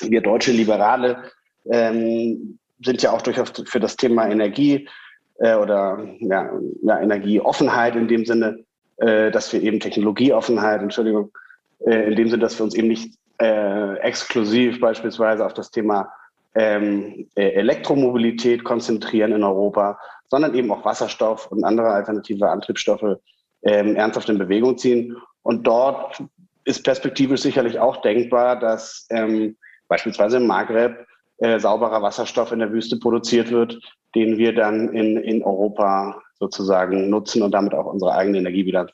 wir 0.00 0.20
deutsche 0.20 0.52
Liberale 0.52 1.30
ähm, 1.70 2.58
sind 2.84 3.02
ja 3.02 3.12
auch 3.12 3.22
durchaus 3.22 3.52
für 3.66 3.80
das 3.80 3.96
Thema 3.96 4.28
Energie 4.28 4.88
äh, 5.38 5.54
oder 5.54 6.06
ja, 6.20 6.50
ja, 6.82 7.00
Energieoffenheit 7.00 7.96
in 7.96 8.08
dem 8.08 8.24
Sinne, 8.24 8.64
äh, 8.98 9.30
dass 9.30 9.52
wir 9.52 9.62
eben 9.62 9.80
Technologieoffenheit, 9.80 10.82
Entschuldigung, 10.82 11.32
äh, 11.86 12.08
in 12.08 12.16
dem 12.16 12.28
Sinne, 12.28 12.42
dass 12.42 12.58
wir 12.58 12.64
uns 12.64 12.74
eben 12.74 12.88
nicht 12.88 13.14
äh, 13.40 13.94
exklusiv 13.98 14.80
beispielsweise 14.80 15.44
auf 15.44 15.54
das 15.54 15.70
Thema 15.70 16.12
ähm, 16.54 17.28
äh, 17.34 17.50
Elektromobilität 17.50 18.64
konzentrieren 18.64 19.32
in 19.32 19.42
Europa, 19.42 19.98
sondern 20.28 20.54
eben 20.54 20.70
auch 20.70 20.84
Wasserstoff 20.84 21.50
und 21.50 21.64
andere 21.64 21.88
alternative 21.88 22.48
Antriebsstoffe 22.48 23.18
ähm, 23.62 23.96
ernsthaft 23.96 24.28
in 24.28 24.38
Bewegung 24.38 24.78
ziehen. 24.78 25.16
Und 25.42 25.66
dort 25.66 26.22
ist 26.64 26.84
perspektivisch 26.84 27.42
sicherlich 27.42 27.78
auch 27.78 27.98
denkbar, 28.02 28.58
dass 28.58 29.06
ähm, 29.10 29.56
beispielsweise 29.88 30.38
im 30.38 30.46
Maghreb 30.46 31.06
äh, 31.38 31.58
sauberer 31.58 32.02
Wasserstoff 32.02 32.52
in 32.52 32.60
der 32.60 32.72
Wüste 32.72 32.98
produziert 32.98 33.50
wird, 33.50 33.78
den 34.14 34.38
wir 34.38 34.54
dann 34.54 34.92
in, 34.92 35.16
in 35.16 35.42
Europa 35.42 36.22
sozusagen 36.38 37.10
nutzen 37.10 37.42
und 37.42 37.52
damit 37.52 37.74
auch 37.74 37.86
unsere 37.86 38.14
eigene 38.14 38.38
Energiebilanz 38.38 38.92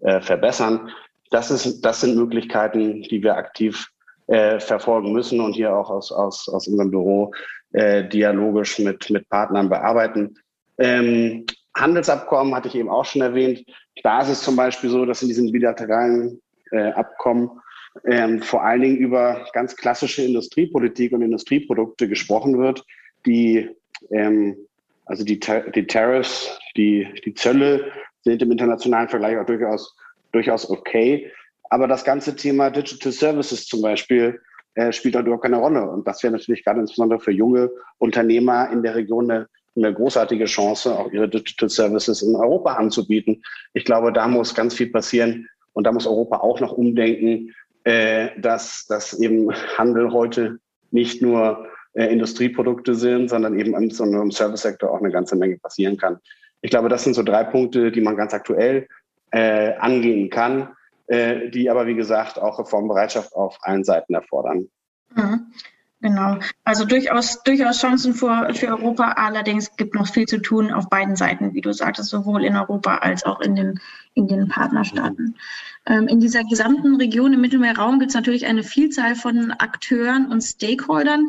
äh, 0.00 0.20
verbessern. 0.20 0.90
Das, 1.30 1.50
ist, 1.50 1.82
das 1.82 2.00
sind 2.00 2.16
Möglichkeiten, 2.16 3.02
die 3.02 3.22
wir 3.22 3.36
aktiv 3.36 3.90
äh, 4.30 4.60
verfolgen 4.60 5.12
müssen 5.12 5.40
und 5.40 5.52
hier 5.52 5.74
auch 5.74 5.90
aus, 5.90 6.12
aus, 6.12 6.48
aus 6.48 6.68
unserem 6.68 6.90
Büro 6.90 7.32
äh, 7.72 8.08
dialogisch 8.08 8.78
mit, 8.78 9.10
mit 9.10 9.28
Partnern 9.28 9.68
bearbeiten. 9.68 10.38
Ähm, 10.78 11.46
Handelsabkommen 11.76 12.54
hatte 12.54 12.68
ich 12.68 12.74
eben 12.74 12.88
auch 12.88 13.04
schon 13.04 13.22
erwähnt. 13.22 13.64
Da 14.02 14.22
ist 14.22 14.28
es 14.28 14.42
zum 14.42 14.56
Beispiel 14.56 14.88
so, 14.90 15.04
dass 15.04 15.22
in 15.22 15.28
diesen 15.28 15.52
bilateralen 15.52 16.40
äh, 16.70 16.90
Abkommen 16.92 17.50
ähm, 18.04 18.40
vor 18.40 18.64
allen 18.64 18.82
Dingen 18.82 18.96
über 18.98 19.46
ganz 19.52 19.76
klassische 19.76 20.22
Industriepolitik 20.22 21.12
und 21.12 21.22
Industrieprodukte 21.22 22.08
gesprochen 22.08 22.58
wird, 22.58 22.84
die 23.26 23.68
ähm, 24.10 24.56
also 25.06 25.24
die, 25.24 25.40
die 25.40 25.86
Tariffs, 25.88 26.56
die, 26.76 27.08
die 27.24 27.34
Zölle 27.34 27.90
sind 28.22 28.42
im 28.42 28.52
internationalen 28.52 29.08
Vergleich 29.08 29.36
auch 29.38 29.46
durchaus, 29.46 29.96
durchaus 30.30 30.70
okay. 30.70 31.32
Aber 31.70 31.86
das 31.88 32.04
ganze 32.04 32.36
Thema 32.36 32.70
Digital 32.70 33.12
Services 33.12 33.66
zum 33.66 33.80
Beispiel 33.80 34.40
äh, 34.74 34.92
spielt 34.92 35.14
dort 35.14 35.26
überhaupt 35.26 35.44
keine 35.44 35.56
Rolle. 35.56 35.88
Und 35.88 36.06
das 36.06 36.22
wäre 36.22 36.32
natürlich 36.32 36.64
gerade 36.64 36.80
insbesondere 36.80 37.20
für 37.20 37.32
junge 37.32 37.70
Unternehmer 37.98 38.70
in 38.70 38.82
der 38.82 38.96
Region 38.96 39.30
eine, 39.30 39.48
eine 39.76 39.94
großartige 39.94 40.44
Chance, 40.44 40.98
auch 40.98 41.10
ihre 41.12 41.28
Digital 41.28 41.68
Services 41.68 42.22
in 42.22 42.34
Europa 42.34 42.74
anzubieten. 42.74 43.42
Ich 43.72 43.84
glaube, 43.84 44.12
da 44.12 44.28
muss 44.28 44.54
ganz 44.54 44.74
viel 44.74 44.90
passieren. 44.90 45.48
Und 45.72 45.84
da 45.84 45.92
muss 45.92 46.06
Europa 46.06 46.38
auch 46.38 46.60
noch 46.60 46.72
umdenken, 46.72 47.54
äh, 47.84 48.28
dass, 48.40 48.86
dass 48.88 49.18
eben 49.18 49.50
Handel 49.78 50.12
heute 50.12 50.58
nicht 50.90 51.22
nur 51.22 51.66
äh, 51.92 52.06
Industrieprodukte 52.06 52.94
sind, 52.94 53.30
sondern 53.30 53.58
eben 53.58 53.74
im, 53.74 53.90
im 53.90 54.30
Service-Sektor 54.30 54.90
auch 54.90 54.98
eine 54.98 55.10
ganze 55.10 55.36
Menge 55.36 55.58
passieren 55.58 55.96
kann. 55.96 56.18
Ich 56.62 56.70
glaube, 56.70 56.88
das 56.88 57.04
sind 57.04 57.14
so 57.14 57.22
drei 57.22 57.44
Punkte, 57.44 57.90
die 57.90 58.00
man 58.00 58.16
ganz 58.16 58.34
aktuell 58.34 58.88
äh, 59.30 59.74
angehen 59.74 60.30
kann, 60.30 60.68
die 61.10 61.68
aber, 61.68 61.86
wie 61.86 61.96
gesagt, 61.96 62.38
auch 62.38 62.58
Reformbereitschaft 62.60 63.34
auf 63.34 63.58
allen 63.62 63.82
Seiten 63.82 64.14
erfordern. 64.14 64.68
Mhm. 65.14 65.52
Genau. 66.02 66.38
Also 66.64 66.86
durchaus, 66.86 67.42
durchaus 67.42 67.78
Chancen 67.78 68.14
für, 68.14 68.54
für 68.54 68.68
Europa. 68.68 69.12
Allerdings 69.12 69.76
gibt 69.76 69.94
noch 69.94 70.06
viel 70.06 70.24
zu 70.24 70.40
tun 70.40 70.72
auf 70.72 70.88
beiden 70.88 71.14
Seiten, 71.14 71.52
wie 71.52 71.60
du 71.60 71.72
sagtest, 71.72 72.08
sowohl 72.08 72.44
in 72.44 72.56
Europa 72.56 72.96
als 72.96 73.24
auch 73.24 73.40
in 73.40 73.54
den, 73.54 73.80
in 74.14 74.26
den 74.26 74.48
Partnerstaaten. 74.48 75.36
Ähm, 75.84 76.08
in 76.08 76.20
dieser 76.20 76.42
gesamten 76.44 76.96
Region 76.96 77.34
im 77.34 77.42
Mittelmeerraum 77.42 77.98
gibt 77.98 78.10
es 78.10 78.14
natürlich 78.14 78.46
eine 78.46 78.62
Vielzahl 78.62 79.14
von 79.14 79.50
Akteuren 79.50 80.32
und 80.32 80.40
Stakeholdern. 80.40 81.28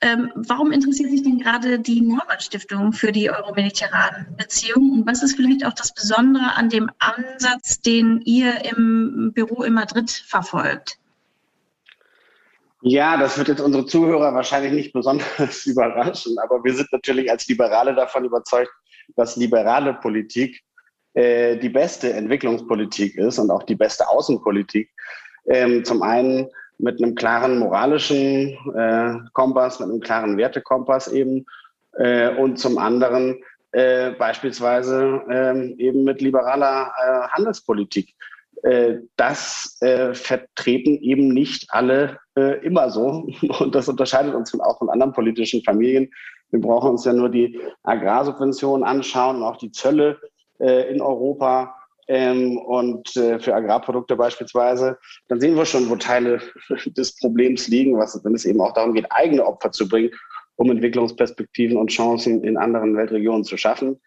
Ähm, 0.00 0.30
warum 0.36 0.70
interessiert 0.70 1.10
sich 1.10 1.24
denn 1.24 1.38
gerade 1.38 1.80
die 1.80 2.00
Norman 2.00 2.40
Stiftung 2.40 2.92
für 2.92 3.10
die 3.10 3.28
euromediterranen 3.28 4.36
Beziehungen? 4.36 5.00
Und 5.00 5.06
was 5.06 5.24
ist 5.24 5.34
vielleicht 5.34 5.66
auch 5.66 5.72
das 5.72 5.92
Besondere 5.92 6.54
an 6.54 6.68
dem 6.68 6.90
Ansatz, 7.00 7.80
den 7.80 8.20
ihr 8.20 8.64
im 8.66 9.32
Büro 9.34 9.64
in 9.64 9.74
Madrid 9.74 10.10
verfolgt? 10.10 10.98
Ja, 12.84 13.16
das 13.16 13.38
wird 13.38 13.46
jetzt 13.46 13.60
unsere 13.60 13.86
Zuhörer 13.86 14.34
wahrscheinlich 14.34 14.72
nicht 14.72 14.92
besonders 14.92 15.66
überraschen, 15.66 16.36
aber 16.38 16.64
wir 16.64 16.74
sind 16.74 16.92
natürlich 16.92 17.30
als 17.30 17.46
Liberale 17.46 17.94
davon 17.94 18.24
überzeugt, 18.24 18.72
dass 19.16 19.36
liberale 19.36 19.94
Politik 19.94 20.62
äh, 21.14 21.56
die 21.58 21.68
beste 21.68 22.12
Entwicklungspolitik 22.12 23.16
ist 23.16 23.38
und 23.38 23.50
auch 23.50 23.62
die 23.62 23.76
beste 23.76 24.08
Außenpolitik. 24.08 24.90
Ähm, 25.46 25.84
zum 25.84 26.02
einen 26.02 26.48
mit 26.78 27.00
einem 27.00 27.14
klaren 27.14 27.58
moralischen 27.58 28.56
äh, 28.74 29.14
Kompass, 29.32 29.78
mit 29.78 29.88
einem 29.88 30.00
klaren 30.00 30.36
Wertekompass 30.36 31.06
eben 31.08 31.46
äh, 31.98 32.34
und 32.34 32.58
zum 32.58 32.78
anderen 32.78 33.42
äh, 33.70 34.10
beispielsweise 34.12 35.22
ähm, 35.30 35.74
eben 35.78 36.02
mit 36.02 36.20
liberaler 36.20 36.92
äh, 36.98 37.28
Handelspolitik. 37.28 38.14
Äh, 38.62 38.98
das 39.16 39.76
äh, 39.80 40.14
vertreten 40.14 40.96
eben 41.02 41.28
nicht 41.28 41.66
alle 41.70 42.18
äh, 42.36 42.64
immer 42.64 42.90
so. 42.90 43.28
Und 43.58 43.74
das 43.74 43.88
unterscheidet 43.88 44.34
uns 44.34 44.58
auch 44.60 44.78
von 44.78 44.88
anderen 44.88 45.12
politischen 45.12 45.62
Familien. 45.64 46.10
Wir 46.50 46.60
brauchen 46.60 46.92
uns 46.92 47.04
ja 47.04 47.12
nur 47.12 47.28
die 47.28 47.58
Agrarsubventionen 47.82 48.84
anschauen 48.84 49.36
und 49.36 49.42
auch 49.42 49.56
die 49.56 49.72
Zölle 49.72 50.20
in 50.58 51.00
Europa 51.00 51.74
ähm, 52.08 52.58
und 52.58 53.08
für 53.08 53.54
Agrarprodukte 53.54 54.16
beispielsweise. 54.16 54.98
Dann 55.28 55.40
sehen 55.40 55.56
wir 55.56 55.64
schon, 55.64 55.88
wo 55.88 55.96
Teile 55.96 56.42
des 56.86 57.16
Problems 57.16 57.68
liegen, 57.68 57.96
was, 57.96 58.22
wenn 58.22 58.34
es 58.34 58.44
eben 58.44 58.60
auch 58.60 58.74
darum 58.74 58.92
geht, 58.92 59.10
eigene 59.10 59.46
Opfer 59.46 59.72
zu 59.72 59.88
bringen, 59.88 60.10
um 60.56 60.70
Entwicklungsperspektiven 60.70 61.78
und 61.78 61.90
Chancen 61.90 62.44
in 62.44 62.58
anderen 62.58 62.94
Weltregionen 62.98 63.44
zu 63.44 63.56
schaffen. 63.56 63.98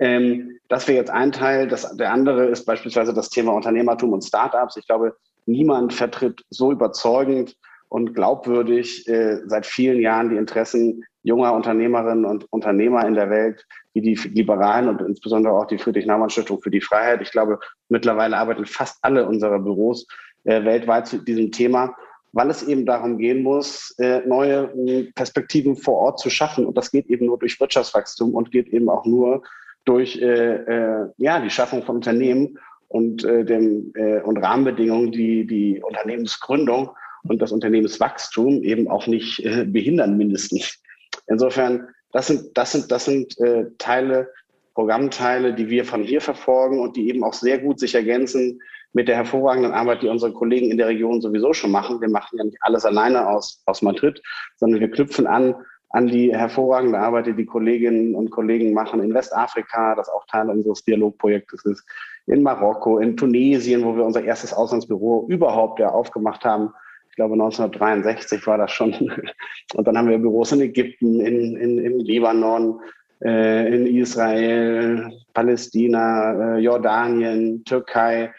Ähm, 0.00 0.58
das 0.68 0.88
wäre 0.88 0.98
jetzt 0.98 1.10
ein 1.10 1.30
Teil. 1.30 1.68
Das, 1.68 1.96
der 1.96 2.12
andere 2.12 2.46
ist 2.46 2.64
beispielsweise 2.64 3.14
das 3.14 3.28
Thema 3.28 3.52
Unternehmertum 3.52 4.12
und 4.12 4.24
Startups. 4.24 4.76
Ich 4.76 4.86
glaube, 4.86 5.14
niemand 5.46 5.92
vertritt 5.92 6.42
so 6.48 6.72
überzeugend 6.72 7.54
und 7.88 8.14
glaubwürdig 8.14 9.06
äh, 9.08 9.40
seit 9.46 9.66
vielen 9.66 10.00
Jahren 10.00 10.30
die 10.30 10.36
Interessen 10.36 11.04
junger 11.22 11.52
Unternehmerinnen 11.52 12.24
und 12.24 12.50
Unternehmer 12.50 13.06
in 13.06 13.14
der 13.14 13.28
Welt, 13.28 13.66
wie 13.92 14.00
die 14.00 14.14
Liberalen 14.14 14.88
und 14.88 15.02
insbesondere 15.02 15.52
auch 15.52 15.66
die 15.66 15.76
Friedrich-Naumann-Stiftung 15.76 16.62
für 16.62 16.70
die 16.70 16.80
Freiheit. 16.80 17.20
Ich 17.20 17.30
glaube, 17.30 17.58
mittlerweile 17.90 18.38
arbeiten 18.38 18.64
fast 18.64 18.98
alle 19.02 19.28
unserer 19.28 19.58
Büros 19.58 20.06
äh, 20.44 20.64
weltweit 20.64 21.08
zu 21.08 21.18
diesem 21.18 21.52
Thema, 21.52 21.94
weil 22.32 22.48
es 22.48 22.62
eben 22.62 22.86
darum 22.86 23.18
gehen 23.18 23.42
muss, 23.42 23.94
äh, 23.98 24.20
neue 24.26 24.72
äh, 24.86 25.10
Perspektiven 25.14 25.76
vor 25.76 25.98
Ort 25.98 26.20
zu 26.20 26.30
schaffen. 26.30 26.64
Und 26.64 26.78
das 26.78 26.90
geht 26.90 27.08
eben 27.08 27.26
nur 27.26 27.38
durch 27.38 27.60
Wirtschaftswachstum 27.60 28.34
und 28.34 28.50
geht 28.50 28.68
eben 28.68 28.88
auch 28.88 29.04
nur 29.04 29.42
durch 29.90 30.16
äh, 30.22 30.54
äh, 30.54 31.08
ja, 31.16 31.40
die 31.40 31.50
Schaffung 31.50 31.82
von 31.82 31.96
Unternehmen 31.96 32.56
und, 32.86 33.24
äh, 33.24 33.44
dem, 33.44 33.92
äh, 33.96 34.20
und 34.20 34.38
Rahmenbedingungen, 34.38 35.10
die 35.10 35.44
die 35.44 35.82
Unternehmensgründung 35.82 36.90
und 37.24 37.42
das 37.42 37.50
Unternehmenswachstum 37.50 38.62
eben 38.62 38.88
auch 38.88 39.08
nicht 39.08 39.44
äh, 39.44 39.64
behindern, 39.64 40.16
mindestens. 40.16 40.80
Insofern, 41.26 41.88
das 42.12 42.28
sind, 42.28 42.56
das 42.56 42.70
sind, 42.70 42.92
das 42.92 43.04
sind 43.04 43.36
äh, 43.40 43.66
Teile, 43.78 44.28
Programmteile, 44.74 45.54
die 45.54 45.68
wir 45.68 45.84
von 45.84 46.04
hier 46.04 46.20
verfolgen 46.20 46.78
und 46.78 46.96
die 46.96 47.08
eben 47.08 47.24
auch 47.24 47.34
sehr 47.34 47.58
gut 47.58 47.80
sich 47.80 47.96
ergänzen 47.96 48.60
mit 48.92 49.08
der 49.08 49.16
hervorragenden 49.16 49.72
Arbeit, 49.72 50.02
die 50.02 50.08
unsere 50.08 50.32
Kollegen 50.32 50.70
in 50.70 50.78
der 50.78 50.86
Region 50.86 51.20
sowieso 51.20 51.52
schon 51.52 51.72
machen. 51.72 52.00
Wir 52.00 52.08
machen 52.08 52.38
ja 52.38 52.44
nicht 52.44 52.58
alles 52.60 52.84
alleine 52.84 53.26
aus, 53.28 53.60
aus 53.66 53.82
Madrid, 53.82 54.22
sondern 54.56 54.80
wir 54.80 54.90
knüpfen 54.90 55.26
an 55.26 55.56
an 55.90 56.06
die 56.06 56.34
hervorragende 56.34 56.98
Arbeit, 56.98 57.26
die 57.26 57.34
die 57.34 57.46
Kolleginnen 57.46 58.14
und 58.14 58.30
Kollegen 58.30 58.72
machen 58.72 59.02
in 59.02 59.12
Westafrika, 59.12 59.94
das 59.96 60.08
auch 60.08 60.24
Teil 60.26 60.48
unseres 60.48 60.84
Dialogprojektes 60.84 61.64
ist, 61.64 61.84
in 62.26 62.42
Marokko, 62.42 62.98
in 62.98 63.16
Tunesien, 63.16 63.84
wo 63.84 63.96
wir 63.96 64.04
unser 64.04 64.22
erstes 64.22 64.52
Auslandsbüro 64.52 65.26
überhaupt 65.28 65.80
ja 65.80 65.90
aufgemacht 65.90 66.44
haben. 66.44 66.72
Ich 67.08 67.16
glaube, 67.16 67.34
1963 67.34 68.46
war 68.46 68.58
das 68.58 68.70
schon. 68.70 68.92
Und 69.74 69.86
dann 69.86 69.98
haben 69.98 70.08
wir 70.08 70.18
Büros 70.18 70.52
in 70.52 70.60
Ägypten, 70.60 71.20
in, 71.20 71.56
in, 71.56 71.78
im 71.78 71.98
Libanon, 71.98 72.80
äh, 73.24 73.74
in 73.74 73.86
Israel, 73.86 75.10
Palästina, 75.34 76.56
äh, 76.56 76.58
Jordanien, 76.60 77.64
Türkei. 77.64 78.32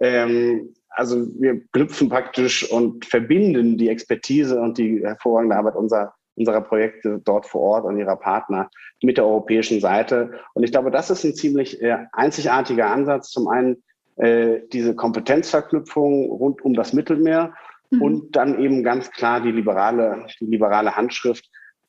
Ähm, 0.00 0.72
also 0.88 1.26
wir 1.40 1.60
knüpfen 1.72 2.08
praktisch 2.08 2.70
und 2.70 3.04
verbinden 3.06 3.76
die 3.76 3.88
Expertise 3.88 4.60
und 4.60 4.78
die 4.78 5.00
hervorragende 5.02 5.56
Arbeit 5.56 5.74
unserer 5.74 6.14
unserer 6.36 6.60
Projekte 6.60 7.20
dort 7.24 7.46
vor 7.46 7.60
Ort 7.60 7.84
und 7.84 7.98
ihrer 7.98 8.16
Partner 8.16 8.70
mit 9.02 9.16
der 9.16 9.26
europäischen 9.26 9.80
Seite. 9.80 10.40
Und 10.54 10.62
ich 10.62 10.72
glaube, 10.72 10.90
das 10.90 11.10
ist 11.10 11.24
ein 11.24 11.34
ziemlich 11.34 11.82
äh, 11.82 11.98
einzigartiger 12.12 12.90
Ansatz. 12.90 13.30
Zum 13.30 13.48
einen 13.48 13.82
äh, 14.16 14.60
diese 14.72 14.94
Kompetenzverknüpfung 14.94 16.30
rund 16.30 16.62
um 16.62 16.74
das 16.74 16.92
Mittelmeer 16.92 17.54
mhm. 17.90 18.02
und 18.02 18.36
dann 18.36 18.58
eben 18.58 18.82
ganz 18.82 19.10
klar 19.10 19.40
die 19.40 19.52
liberale, 19.52 20.26
die 20.40 20.46
liberale 20.46 20.96
Handschrift, 20.96 21.48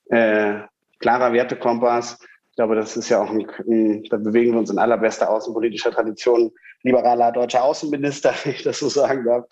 äh, 0.10 0.60
klarer 1.00 1.34
Wertekompass. 1.34 2.20
Ich 2.50 2.56
glaube, 2.56 2.76
das 2.76 2.96
ist 2.96 3.10
ja 3.10 3.22
auch 3.22 3.30
ein, 3.30 3.48
ein, 3.68 4.04
da 4.10 4.18
bewegen 4.18 4.54
wir 4.54 4.60
uns 4.60 4.70
in 4.70 4.78
allerbester 4.78 5.30
außenpolitischer 5.30 5.92
Tradition, 5.92 6.52
liberaler 6.84 7.32
deutscher 7.32 7.64
Außenminister, 7.64 8.34
wenn 8.44 8.54
ich 8.54 8.64
das 8.64 8.80
so 8.80 8.90
sagen 8.90 9.26
darf. 9.26 9.46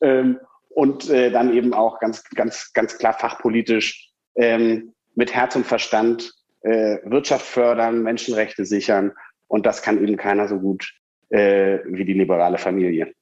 Ähm, 0.00 0.38
und 0.70 1.10
äh, 1.10 1.30
dann 1.30 1.52
eben 1.52 1.74
auch 1.74 1.98
ganz, 1.98 2.22
ganz, 2.30 2.72
ganz 2.72 2.98
klar 2.98 3.12
fachpolitisch 3.12 4.07
ähm, 4.38 4.94
mit 5.14 5.34
Herz 5.34 5.54
und 5.56 5.66
Verstand 5.66 6.32
äh, 6.62 6.98
Wirtschaft 7.04 7.44
fördern, 7.44 8.02
Menschenrechte 8.02 8.64
sichern. 8.64 9.12
Und 9.48 9.66
das 9.66 9.82
kann 9.82 10.02
eben 10.02 10.16
keiner 10.16 10.48
so 10.48 10.58
gut 10.58 10.94
äh, 11.30 11.78
wie 11.86 12.04
die 12.04 12.14
liberale 12.14 12.58
Familie. 12.58 13.12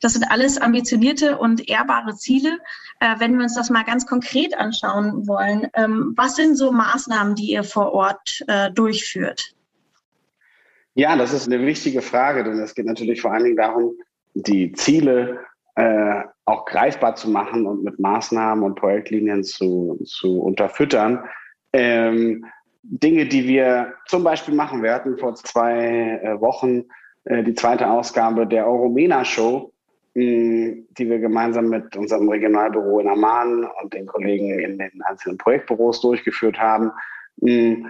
Das 0.00 0.12
sind 0.12 0.30
alles 0.30 0.58
ambitionierte 0.60 1.38
und 1.38 1.68
ehrbare 1.68 2.14
Ziele. 2.14 2.58
Äh, 3.00 3.14
wenn 3.18 3.36
wir 3.36 3.44
uns 3.44 3.54
das 3.54 3.70
mal 3.70 3.84
ganz 3.84 4.06
konkret 4.06 4.56
anschauen 4.56 5.26
wollen, 5.26 5.68
ähm, 5.74 6.12
was 6.16 6.36
sind 6.36 6.56
so 6.56 6.70
Maßnahmen, 6.70 7.34
die 7.34 7.52
ihr 7.52 7.64
vor 7.64 7.92
Ort 7.92 8.44
äh, 8.46 8.70
durchführt? 8.70 9.54
Ja, 10.94 11.16
das 11.16 11.32
ist 11.32 11.46
eine 11.46 11.64
wichtige 11.64 12.02
Frage, 12.02 12.44
denn 12.44 12.58
es 12.58 12.74
geht 12.74 12.86
natürlich 12.86 13.20
vor 13.22 13.32
allen 13.32 13.44
Dingen 13.44 13.56
darum, 13.56 13.94
die 14.34 14.72
Ziele 14.72 15.40
äh, 15.76 16.22
auch 16.46 16.64
greifbar 16.64 17.16
zu 17.16 17.28
machen 17.28 17.66
und 17.66 17.84
mit 17.84 17.98
Maßnahmen 17.98 18.64
und 18.64 18.76
Projektlinien 18.76 19.44
zu, 19.44 20.00
zu 20.04 20.40
unterfüttern. 20.40 21.24
Ähm, 21.72 22.46
Dinge, 22.82 23.26
die 23.26 23.48
wir 23.48 23.94
zum 24.06 24.22
Beispiel 24.22 24.54
machen. 24.54 24.82
Wir 24.82 24.94
hatten 24.94 25.18
vor 25.18 25.34
zwei 25.34 26.20
äh, 26.22 26.40
Wochen 26.40 26.84
äh, 27.24 27.42
die 27.42 27.54
zweite 27.54 27.90
Ausgabe 27.90 28.46
der 28.46 28.66
Euromena 28.66 29.24
Show, 29.24 29.72
die 30.18 30.86
wir 30.96 31.18
gemeinsam 31.18 31.68
mit 31.68 31.94
unserem 31.94 32.30
Regionalbüro 32.30 33.00
in 33.00 33.08
Amman 33.08 33.68
und 33.82 33.92
den 33.92 34.06
Kollegen 34.06 34.58
in 34.60 34.78
den 34.78 35.02
einzelnen 35.02 35.36
Projektbüros 35.36 36.00
durchgeführt 36.00 36.58
haben, 36.58 36.90
mh, 37.42 37.86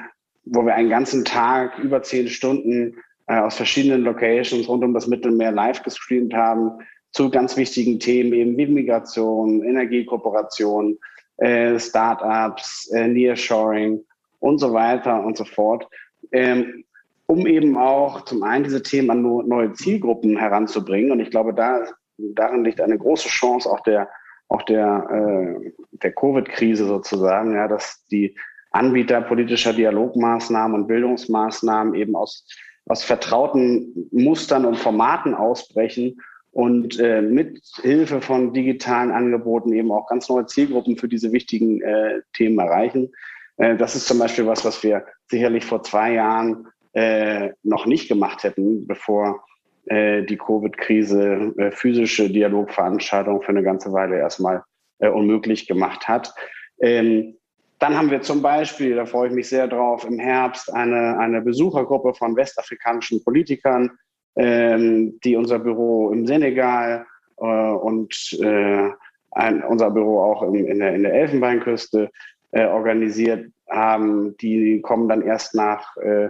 wo 0.47 0.67
wir 0.67 0.75
einen 0.75 0.89
ganzen 0.91 1.25
Tag, 1.25 1.79
über 1.79 2.03
zehn 2.03 2.27
Stunden 2.27 2.97
äh, 3.29 3.39
aus 3.39 3.55
verschiedenen 3.55 4.03
Locations 4.03 4.69
rund 4.69 4.83
um 4.83 4.93
das 4.93 5.07
Mittelmeer 5.07 5.53
live 5.53 5.85
gestreamt 5.85 6.35
haben, 6.35 6.81
zu 7.17 7.31
ganz 7.31 7.57
wichtigen 7.57 7.99
Themen 7.99 8.35
eben 8.35 8.59
wie 8.59 8.67
Migration, 8.67 9.63
Energiekooperation, 9.63 10.99
äh, 11.39 11.79
Startups, 11.79 12.91
äh, 12.93 13.09
Nearshoring 13.09 14.05
und 14.41 14.59
so 14.59 14.75
weiter 14.75 15.25
und 15.25 15.35
so 15.35 15.47
fort, 15.47 15.89
ähm, 16.31 16.85
um 17.25 17.47
eben 17.47 17.79
auch 17.79 18.27
zum 18.27 18.43
einen 18.43 18.65
diese 18.65 18.83
Themen 18.83 19.11
an 19.11 19.23
neue 19.23 19.73
Zielgruppen 19.73 20.37
heranzubringen. 20.37 21.11
Und 21.11 21.21
ich 21.21 21.31
glaube, 21.31 21.55
da, 21.55 21.87
darin 22.19 22.65
liegt 22.65 22.83
eine 22.83 22.99
große 22.99 23.29
Chance 23.31 23.71
auch 23.71 23.81
der, 23.81 24.11
auch 24.49 24.63
der, 24.65 25.09
äh, 25.11 25.73
der 25.93 26.13
Covid-Krise 26.13 26.85
sozusagen, 26.85 27.55
ja, 27.55 27.67
dass 27.67 28.05
die 28.09 28.37
Anbieter 28.73 29.23
politischer 29.23 29.73
Dialogmaßnahmen 29.73 30.83
und 30.83 30.87
Bildungsmaßnahmen 30.87 31.95
eben 31.95 32.15
aus, 32.15 32.47
aus 32.85 33.03
vertrauten 33.03 34.07
Mustern 34.13 34.67
und 34.67 34.77
Formaten 34.77 35.35
ausbrechen 35.35 36.21
und 36.57 36.99
äh, 36.99 37.21
mit 37.21 37.61
Hilfe 37.83 38.23
von 38.23 38.55
digitalen 38.55 39.11
Angeboten 39.11 39.75
eben 39.75 39.93
auch 39.93 40.09
ganz 40.09 40.31
neue 40.31 40.47
Zielgruppen 40.47 40.97
für 40.97 41.07
diese 41.07 41.31
wichtigen 41.31 41.83
äh, 41.83 42.23
Themen 42.33 42.59
erreichen. 42.59 43.13
Äh, 43.59 43.77
das 43.77 43.95
ist 43.95 44.07
zum 44.07 44.19
Beispiel 44.19 44.47
was, 44.47 44.65
was 44.65 44.83
wir 44.83 45.05
sicherlich 45.31 45.67
vor 45.67 45.83
zwei 45.83 46.15
Jahren 46.15 46.67
äh, 46.95 47.51
noch 47.63 47.85
nicht 47.85 48.09
gemacht 48.09 48.43
hätten, 48.43 48.87
bevor 48.87 49.45
äh, 49.85 50.23
die 50.23 50.39
Covid-Krise 50.39 51.53
äh, 51.59 51.71
physische 51.73 52.31
Dialogveranstaltungen 52.31 53.43
für 53.43 53.51
eine 53.51 53.63
ganze 53.63 53.93
Weile 53.93 54.17
erstmal 54.17 54.63
äh, 55.01 55.11
unmöglich 55.11 55.67
gemacht 55.67 56.09
hat. 56.09 56.33
Ähm, 56.81 57.37
dann 57.81 57.99
haben 57.99 58.11
wir 58.11 58.23
zum 58.23 58.41
Beispiel, 58.41 58.95
da 58.95 59.05
freue 59.05 59.29
ich 59.29 59.35
mich 59.35 59.51
sehr 59.51 59.69
drauf, 59.69 60.07
im 60.07 60.19
Herbst 60.19 60.73
eine, 60.73 61.19
eine 61.19 61.43
Besuchergruppe 61.43 62.15
von 62.15 62.35
westafrikanischen 62.35 63.23
Politikern, 63.23 63.91
ähm, 64.37 65.19
die 65.21 65.37
unser 65.37 65.59
Büro 65.59 66.11
im 66.11 66.27
Senegal 66.27 67.07
äh, 67.39 67.45
und 67.45 68.39
äh, 68.41 68.91
ein, 69.33 69.63
unser 69.65 69.91
Büro 69.91 70.21
auch 70.21 70.43
in, 70.43 70.67
in, 70.67 70.79
der, 70.79 70.95
in 70.95 71.03
der 71.03 71.15
Elfenbeinküste 71.15 72.11
äh, 72.53 72.67
organisiert 72.67 73.51
haben. 73.69 74.37
Die 74.39 74.81
kommen 74.81 75.09
dann 75.09 75.23
erst 75.23 75.55
nach, 75.55 75.97
äh, 75.99 76.29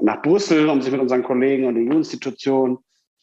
nach 0.00 0.22
Brüssel, 0.22 0.68
um 0.68 0.82
sich 0.82 0.92
mit 0.92 1.00
unseren 1.00 1.22
Kollegen 1.22 1.66
und 1.66 1.76
EU-Institutionen, 1.76 2.78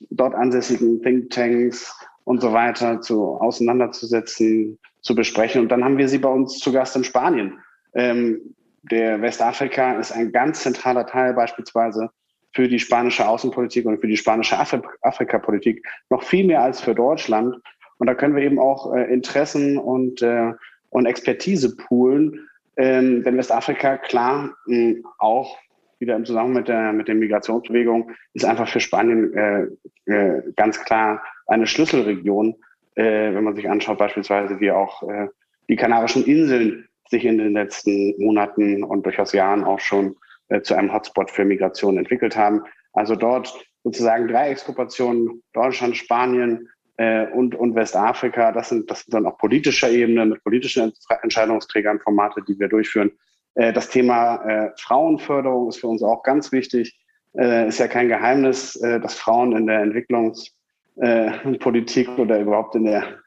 dort 0.10 0.34
ansässigen 0.34 1.01
Thinktanks 1.01 1.93
und 2.23 2.41
so 2.41 2.53
weiter 2.53 3.01
zu 3.01 3.36
auseinanderzusetzen, 3.36 4.79
zu 5.01 5.15
besprechen. 5.15 5.62
Und 5.62 5.69
dann 5.69 5.84
haben 5.84 5.97
wir 5.97 6.07
sie 6.07 6.19
bei 6.19 6.29
uns 6.29 6.60
zu 6.60 6.71
Gast 6.71 6.95
in 6.95 7.03
Spanien. 7.03 7.60
Ähm, 7.93 8.55
der 8.84 9.21
Westafrika 9.21 9.99
ist 9.99 10.12
ein 10.12 10.31
ganz 10.31 10.63
zentraler 10.63 11.05
Teil 11.05 11.34
beispielsweise 11.34 12.10
für 12.53 12.67
die 12.67 12.79
spanische 12.79 13.27
Außenpolitik 13.27 13.85
und 13.85 13.99
für 13.99 14.07
die 14.07 14.17
spanische 14.17 14.57
Afri 14.57 14.81
Afrikapolitik 15.01 15.85
noch 16.09 16.23
viel 16.23 16.45
mehr 16.45 16.61
als 16.61 16.81
für 16.81 16.95
Deutschland. 16.95 17.55
Und 17.97 18.07
da 18.07 18.15
können 18.15 18.35
wir 18.35 18.43
eben 18.43 18.59
auch 18.59 18.93
äh, 18.93 19.13
Interessen 19.13 19.77
und, 19.77 20.21
äh, 20.21 20.51
und 20.89 21.05
Expertise 21.05 21.75
poolen. 21.75 22.47
Ähm, 22.77 23.23
denn 23.23 23.37
Westafrika, 23.37 23.97
klar, 23.97 24.55
mh, 24.65 25.01
auch 25.19 25.57
wieder 25.99 26.15
im 26.15 26.25
Zusammenhang 26.25 26.53
mit 26.55 26.67
der, 26.67 26.93
mit 26.93 27.07
der 27.07 27.15
Migrationsbewegung, 27.15 28.11
ist 28.33 28.43
einfach 28.43 28.67
für 28.67 28.79
Spanien 28.79 29.33
äh, 29.33 29.67
äh, 30.11 30.41
ganz 30.55 30.83
klar 30.83 31.21
eine 31.47 31.67
Schlüsselregion, 31.67 32.55
äh, 32.95 33.33
wenn 33.33 33.43
man 33.43 33.55
sich 33.55 33.69
anschaut, 33.69 33.99
beispielsweise 33.99 34.59
wie 34.59 34.71
auch 34.71 35.03
äh, 35.03 35.27
die 35.69 35.75
Kanarischen 35.75 36.25
Inseln 36.25 36.87
sich 37.09 37.23
in 37.23 37.37
den 37.37 37.53
letzten 37.53 38.15
Monaten 38.17 38.83
und 38.83 39.05
durchaus 39.05 39.31
Jahren 39.33 39.63
auch 39.63 39.79
schon 39.79 40.15
äh, 40.51 40.61
zu 40.61 40.75
einem 40.75 40.93
Hotspot 40.93 41.31
für 41.31 41.45
Migration 41.45 41.97
entwickelt 41.97 42.35
haben. 42.35 42.61
Also 42.93 43.15
dort 43.15 43.53
sozusagen 43.83 44.27
Dreieckskooperation 44.27 45.41
Deutschland, 45.53 45.97
Spanien 45.97 46.69
äh, 46.97 47.25
und, 47.27 47.55
und 47.55 47.73
Westafrika. 47.73 48.51
Das 48.51 48.69
sind, 48.69 48.91
das 48.91 49.01
sind 49.01 49.13
dann 49.13 49.25
auch 49.25 49.37
politischer 49.37 49.89
Ebene 49.89 50.25
mit 50.25 50.43
politischen 50.43 50.91
Entscheidungsträgern 51.23 51.99
Formate, 51.99 52.41
die 52.47 52.59
wir 52.59 52.67
durchführen. 52.67 53.11
Äh, 53.55 53.73
das 53.73 53.89
Thema 53.89 54.43
äh, 54.45 54.69
Frauenförderung 54.77 55.69
ist 55.69 55.79
für 55.79 55.87
uns 55.87 56.03
auch 56.03 56.21
ganz 56.23 56.51
wichtig. 56.51 56.99
Äh, 57.33 57.69
ist 57.69 57.79
ja 57.79 57.87
kein 57.87 58.09
Geheimnis, 58.09 58.75
äh, 58.75 58.99
dass 58.99 59.15
Frauen 59.15 59.55
in 59.55 59.67
der 59.67 59.79
Entwicklungspolitik 59.81 62.09
äh, 62.09 62.21
oder 62.21 62.41
überhaupt 62.41 62.75
in 62.75 62.83
der, 62.85 63.19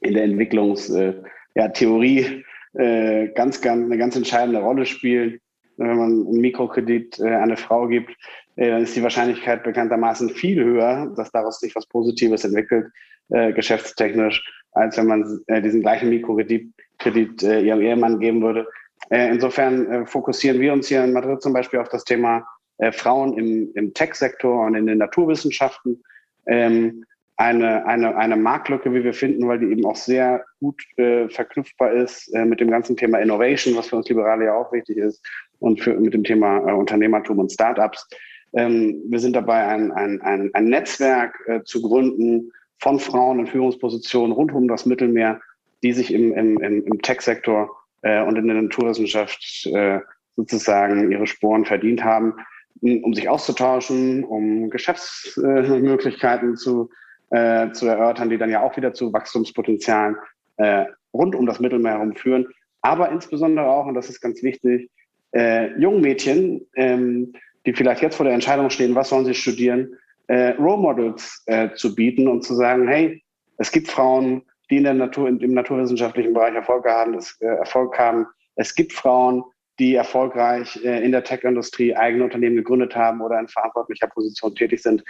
in 0.00 0.14
der 0.14 0.24
Entwicklungstheorie 0.24 1.24
ja, 1.56 1.68
Theorie, 1.68 2.44
äh, 2.74 3.28
ganz, 3.34 3.60
ganz, 3.60 3.84
eine 3.84 3.98
ganz 3.98 4.14
entscheidende 4.14 4.60
Rolle 4.60 4.86
spielen. 4.86 5.40
Wenn 5.80 5.96
man 5.96 6.26
einen 6.26 6.40
Mikrokredit 6.40 7.18
äh, 7.20 7.28
an 7.28 7.42
eine 7.44 7.56
Frau 7.56 7.88
gibt, 7.88 8.10
äh, 8.56 8.68
dann 8.68 8.82
ist 8.82 8.94
die 8.94 9.02
Wahrscheinlichkeit 9.02 9.62
bekanntermaßen 9.62 10.28
viel 10.28 10.62
höher, 10.62 11.12
dass 11.16 11.30
daraus 11.32 11.58
sich 11.58 11.74
was 11.74 11.86
Positives 11.86 12.44
entwickelt, 12.44 12.86
äh, 13.30 13.52
geschäftstechnisch, 13.52 14.44
als 14.72 14.98
wenn 14.98 15.06
man 15.06 15.40
diesen 15.62 15.80
gleichen 15.80 16.10
Mikrokredit 16.10 16.72
Kredit, 16.98 17.42
ihrem 17.42 17.80
Ehemann 17.80 18.20
geben 18.20 18.42
würde. 18.42 18.68
Insofern 19.08 20.06
fokussieren 20.06 20.60
wir 20.60 20.74
uns 20.74 20.86
hier 20.86 21.02
in 21.02 21.14
Madrid 21.14 21.40
zum 21.40 21.54
Beispiel 21.54 21.80
auf 21.80 21.88
das 21.88 22.04
Thema 22.04 22.46
Frauen 22.92 23.38
im, 23.38 23.72
im 23.74 23.94
Tech-Sektor 23.94 24.66
und 24.66 24.74
in 24.74 24.86
den 24.86 24.98
Naturwissenschaften. 24.98 26.04
Ähm, 26.46 27.04
eine, 27.40 27.86
eine, 27.86 28.14
eine 28.16 28.36
Marktlücke, 28.36 28.92
wie 28.92 29.02
wir 29.02 29.14
finden, 29.14 29.48
weil 29.48 29.58
die 29.58 29.72
eben 29.72 29.86
auch 29.86 29.96
sehr 29.96 30.44
gut 30.60 30.82
äh, 30.98 31.26
verknüpfbar 31.30 31.92
ist 31.92 32.28
äh, 32.34 32.44
mit 32.44 32.60
dem 32.60 32.70
ganzen 32.70 32.98
Thema 32.98 33.18
Innovation, 33.18 33.74
was 33.76 33.88
für 33.88 33.96
uns 33.96 34.10
Liberale 34.10 34.44
ja 34.44 34.54
auch 34.54 34.70
wichtig 34.72 34.98
ist, 34.98 35.26
und 35.60 35.80
für, 35.80 35.94
mit 35.94 36.14
dem 36.14 36.24
Thema 36.24 36.58
äh, 36.68 36.72
Unternehmertum 36.72 37.38
und 37.38 37.52
Startups. 37.52 38.08
Ähm, 38.52 39.00
wir 39.08 39.20
sind 39.20 39.36
dabei, 39.36 39.66
ein, 39.66 39.92
ein, 39.92 40.20
ein, 40.22 40.50
ein 40.52 40.64
Netzwerk 40.64 41.38
äh, 41.46 41.62
zu 41.62 41.80
gründen 41.82 42.50
von 42.78 42.98
Frauen 42.98 43.40
in 43.40 43.46
Führungspositionen 43.46 44.32
rund 44.32 44.52
um 44.52 44.66
das 44.66 44.86
Mittelmeer, 44.86 45.40
die 45.82 45.92
sich 45.92 46.12
im, 46.12 46.32
im, 46.32 46.58
im 46.60 47.02
Tech-Sektor 47.02 47.70
äh, 48.02 48.22
und 48.22 48.36
in 48.36 48.48
der 48.48 48.60
Naturwissenschaft 48.60 49.66
äh, 49.72 50.00
sozusagen 50.36 51.12
ihre 51.12 51.26
Sporen 51.26 51.64
verdient 51.64 52.02
haben, 52.02 52.34
um 52.80 53.12
sich 53.12 53.28
auszutauschen, 53.28 54.24
um 54.24 54.70
Geschäftsmöglichkeiten 54.70 56.56
zu 56.56 56.90
äh, 57.30 57.70
zu 57.72 57.86
erörtern, 57.86 58.28
die 58.28 58.38
dann 58.38 58.50
ja 58.50 58.60
auch 58.60 58.76
wieder 58.76 58.92
zu 58.92 59.12
Wachstumspotenzialen 59.12 60.16
äh, 60.56 60.86
rund 61.12 61.34
um 61.34 61.46
das 61.46 61.60
Mittelmeer 61.60 61.92
herum 61.92 62.14
führen. 62.14 62.48
Aber 62.82 63.10
insbesondere 63.10 63.66
auch, 63.66 63.86
und 63.86 63.94
das 63.94 64.08
ist 64.08 64.20
ganz 64.20 64.42
wichtig, 64.42 64.90
äh, 65.32 65.78
jungen 65.78 66.00
Mädchen, 66.00 66.66
ähm, 66.76 67.32
die 67.66 67.72
vielleicht 67.72 68.02
jetzt 68.02 68.16
vor 68.16 68.24
der 68.24 68.34
Entscheidung 68.34 68.70
stehen, 68.70 68.94
was 68.94 69.10
sollen 69.10 69.24
sie 69.24 69.34
studieren, 69.34 69.96
äh, 70.28 70.50
Role 70.58 70.78
Models 70.78 71.42
äh, 71.46 71.70
zu 71.74 71.94
bieten 71.94 72.28
und 72.28 72.42
zu 72.42 72.54
sagen, 72.54 72.88
hey, 72.88 73.22
es 73.58 73.70
gibt 73.70 73.88
Frauen, 73.88 74.42
die 74.70 74.78
in 74.78 74.84
der 74.84 74.94
Natur, 74.94 75.28
im 75.28 75.54
naturwissenschaftlichen 75.54 76.32
Bereich 76.32 76.54
Erfolg 76.54 76.86
haben, 76.86 77.14
das, 77.14 77.36
äh, 77.40 77.46
Erfolg 77.46 77.98
haben. 77.98 78.26
Es 78.56 78.74
gibt 78.74 78.92
Frauen, 78.92 79.42
die 79.78 79.94
erfolgreich 79.94 80.78
äh, 80.84 81.04
in 81.04 81.12
der 81.12 81.24
Tech-Industrie 81.24 81.94
eigene 81.94 82.24
Unternehmen 82.24 82.56
gegründet 82.56 82.94
haben 82.94 83.20
oder 83.20 83.38
in 83.40 83.48
verantwortlicher 83.48 84.06
Position 84.08 84.54
tätig 84.54 84.82
sind 84.82 85.02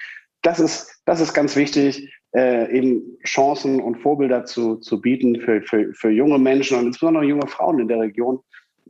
das 0.42 0.61
ist, 0.61 1.02
das 1.04 1.20
ist 1.20 1.35
ganz 1.35 1.56
wichtig, 1.56 2.12
äh, 2.35 2.70
eben 2.76 3.18
Chancen 3.24 3.80
und 3.80 3.96
Vorbilder 3.96 4.44
zu, 4.44 4.76
zu 4.76 5.00
bieten 5.00 5.40
für, 5.40 5.62
für, 5.62 5.92
für 5.92 6.11
junge 6.11 6.38
Menschen 6.38 6.78
und 6.78 6.87
insbesondere 6.87 7.24
junge 7.24 7.46
Frauen 7.46 7.80
in 7.80 7.88
der 7.88 8.00
Region. 8.00 8.40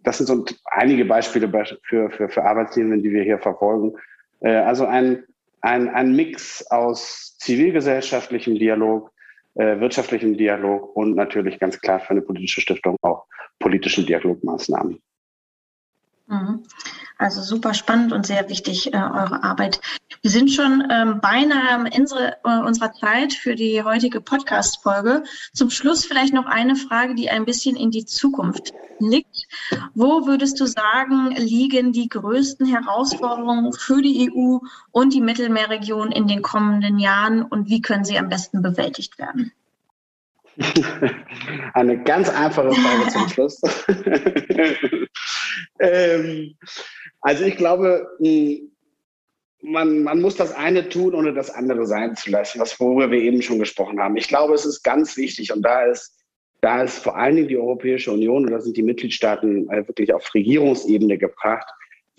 Das 0.02 0.18
sind 0.18 0.26
so 0.26 0.44
einige 0.64 1.04
Beispiele 1.04 1.50
für, 1.82 2.10
für, 2.10 2.28
für 2.28 2.44
Arbeitslinien, 2.44 3.02
die 3.02 3.12
wir 3.12 3.22
hier 3.22 3.38
verfolgen. 3.38 3.94
Äh, 4.40 4.54
also 4.54 4.86
ein, 4.86 5.24
ein, 5.60 5.88
ein 5.88 6.14
Mix 6.14 6.66
aus 6.70 7.36
zivilgesellschaftlichem 7.38 8.54
Dialog, 8.54 9.10
äh, 9.54 9.80
wirtschaftlichem 9.80 10.36
Dialog 10.36 10.94
und 10.96 11.14
natürlich 11.16 11.58
ganz 11.58 11.80
klar 11.80 12.00
für 12.00 12.10
eine 12.10 12.22
politische 12.22 12.60
Stiftung 12.60 12.96
auch 13.02 13.26
politischen 13.58 14.06
Dialogmaßnahmen. 14.06 15.00
Mhm. 16.30 16.62
Also 17.18 17.42
super 17.42 17.74
spannend 17.74 18.12
und 18.12 18.24
sehr 18.24 18.48
wichtig, 18.48 18.94
äh, 18.94 18.96
eure 18.96 19.42
Arbeit. 19.42 19.80
Wir 20.22 20.30
sind 20.30 20.52
schon 20.52 20.86
ähm, 20.88 21.20
beinahe 21.20 21.70
am 21.70 21.86
Ende 21.86 22.36
äh, 22.44 22.60
unserer 22.60 22.92
Zeit 22.92 23.32
für 23.32 23.56
die 23.56 23.82
heutige 23.82 24.20
Podcast-Folge. 24.20 25.24
Zum 25.52 25.70
Schluss 25.70 26.04
vielleicht 26.04 26.32
noch 26.32 26.46
eine 26.46 26.76
Frage, 26.76 27.16
die 27.16 27.28
ein 27.30 27.44
bisschen 27.44 27.74
in 27.74 27.90
die 27.90 28.04
Zukunft 28.04 28.72
liegt. 29.00 29.48
Wo 29.94 30.26
würdest 30.26 30.60
du 30.60 30.66
sagen, 30.66 31.32
liegen 31.32 31.92
die 31.92 32.08
größten 32.08 32.64
Herausforderungen 32.64 33.72
für 33.72 34.00
die 34.00 34.30
EU 34.32 34.58
und 34.92 35.12
die 35.12 35.20
Mittelmeerregion 35.20 36.12
in 36.12 36.28
den 36.28 36.42
kommenden 36.42 37.00
Jahren 37.00 37.42
und 37.42 37.68
wie 37.68 37.82
können 37.82 38.04
sie 38.04 38.18
am 38.18 38.28
besten 38.28 38.62
bewältigt 38.62 39.18
werden? 39.18 39.52
Eine 41.74 42.02
ganz 42.02 42.28
einfache 42.28 42.72
Frage 42.72 43.08
zum 43.08 43.28
Schluss. 43.28 43.60
ähm, 45.80 46.54
also 47.20 47.44
ich 47.44 47.56
glaube, 47.56 48.06
man, 49.62 50.02
man 50.02 50.20
muss 50.20 50.36
das 50.36 50.54
eine 50.54 50.88
tun, 50.88 51.14
ohne 51.14 51.32
das 51.32 51.50
andere 51.50 51.86
sein 51.86 52.16
zu 52.16 52.30
lassen, 52.30 52.60
was 52.60 52.78
worüber 52.80 53.10
wir 53.10 53.20
eben 53.20 53.42
schon 53.42 53.58
gesprochen 53.58 54.00
haben. 54.00 54.16
Ich 54.16 54.28
glaube, 54.28 54.54
es 54.54 54.64
ist 54.64 54.82
ganz 54.82 55.16
wichtig 55.16 55.52
und 55.52 55.62
da 55.62 55.84
ist, 55.84 56.16
da 56.60 56.82
ist 56.82 56.98
vor 56.98 57.16
allen 57.16 57.36
Dingen 57.36 57.48
die 57.48 57.58
Europäische 57.58 58.12
Union 58.12 58.44
und 58.44 58.50
da 58.50 58.60
sind 58.60 58.76
die 58.76 58.82
Mitgliedstaaten 58.82 59.68
äh, 59.70 59.86
wirklich 59.86 60.12
auf 60.12 60.34
Regierungsebene 60.34 61.18
gebracht, 61.18 61.66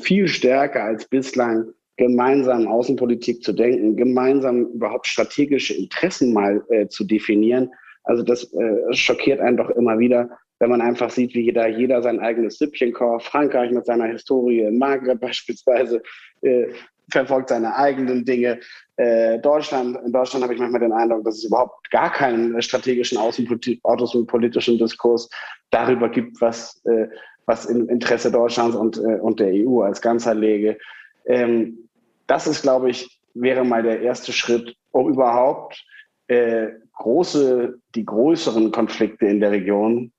viel 0.01 0.27
stärker 0.27 0.83
als 0.83 1.05
bislang 1.05 1.73
gemeinsam 1.97 2.67
Außenpolitik 2.67 3.43
zu 3.43 3.53
denken, 3.53 3.95
gemeinsam 3.95 4.65
überhaupt 4.67 5.05
strategische 5.05 5.75
Interessen 5.75 6.33
mal 6.33 6.63
äh, 6.69 6.87
zu 6.87 7.03
definieren. 7.03 7.69
Also 8.03 8.23
das 8.23 8.51
äh, 8.53 8.93
schockiert 8.93 9.39
einen 9.39 9.57
doch 9.57 9.69
immer 9.71 9.99
wieder, 9.99 10.29
wenn 10.59 10.69
man 10.69 10.81
einfach 10.81 11.09
sieht, 11.09 11.33
wie 11.33 11.41
jeder, 11.41 11.67
jeder 11.67 12.01
sein 12.01 12.19
eigenes 12.19 12.57
Süppchen 12.57 12.93
kocht. 12.93 13.25
Frankreich 13.25 13.71
mit 13.71 13.85
seiner 13.85 14.05
Historie, 14.05 14.69
Maghreb 14.71 15.19
beispielsweise 15.21 16.01
äh, 16.41 16.67
verfolgt 17.11 17.49
seine 17.49 17.75
eigenen 17.75 18.25
Dinge. 18.25 18.59
Äh, 18.95 19.39
Deutschland, 19.39 19.97
in 20.05 20.11
Deutschland 20.11 20.43
habe 20.43 20.53
ich 20.53 20.59
manchmal 20.59 20.81
den 20.81 20.93
Eindruck, 20.93 21.23
dass 21.25 21.37
es 21.37 21.45
überhaupt 21.45 21.89
gar 21.91 22.11
keinen 22.11 22.61
strategischen 22.61 23.17
außenpolitischen 23.17 24.77
Diskurs 24.77 25.29
darüber 25.71 26.09
gibt, 26.09 26.39
was, 26.41 26.81
äh, 26.85 27.07
was 27.45 27.65
im 27.65 27.89
Interesse 27.89 28.31
Deutschlands 28.31 28.75
und, 28.75 28.97
äh, 28.97 29.19
und 29.19 29.39
der 29.39 29.51
EU 29.51 29.81
als 29.81 30.01
Ganzer 30.01 30.33
läge. 30.33 30.77
Ähm, 31.25 31.89
das 32.27 32.47
ist, 32.47 32.61
glaube 32.61 32.89
ich, 32.89 33.19
wäre 33.33 33.65
mal 33.65 33.83
der 33.83 34.01
erste 34.01 34.31
Schritt, 34.31 34.75
um 34.91 35.09
überhaupt 35.09 35.83
äh, 36.27 36.67
große, 36.93 37.79
die 37.95 38.05
größeren 38.05 38.71
Konflikte 38.71 39.25
in 39.25 39.39
der 39.39 39.51
Region 39.51 40.11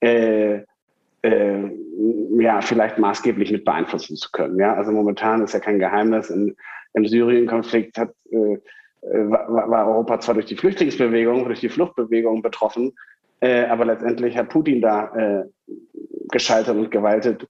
äh, 0.00 0.60
äh, 1.22 1.70
ja, 2.38 2.60
vielleicht 2.60 2.98
maßgeblich 2.98 3.50
mit 3.50 3.64
beeinflussen 3.64 4.16
zu 4.16 4.30
können. 4.30 4.58
Ja? 4.58 4.74
Also 4.74 4.92
momentan 4.92 5.42
ist 5.42 5.54
ja 5.54 5.60
kein 5.60 5.78
Geheimnis, 5.78 6.30
in, 6.30 6.54
im 6.94 7.06
Syrien-Konflikt 7.06 7.98
hat, 7.98 8.14
äh, 8.30 8.54
äh 8.54 9.30
war, 9.30 9.68
war 9.68 9.88
Europa 9.88 10.20
zwar 10.20 10.34
durch 10.34 10.46
die 10.46 10.56
Flüchtlingsbewegung, 10.56 11.44
durch 11.44 11.60
die 11.60 11.68
Fluchtbewegung 11.68 12.42
betroffen, 12.42 12.92
Äh, 13.40 13.66
aber 13.66 13.84
letztendlich 13.84 14.36
hat 14.36 14.48
Putin 14.48 14.80
da 14.80 15.14
äh, 15.14 15.44
gescheitert 16.30 16.76
und 16.76 16.90
gewaltet, 16.90 17.46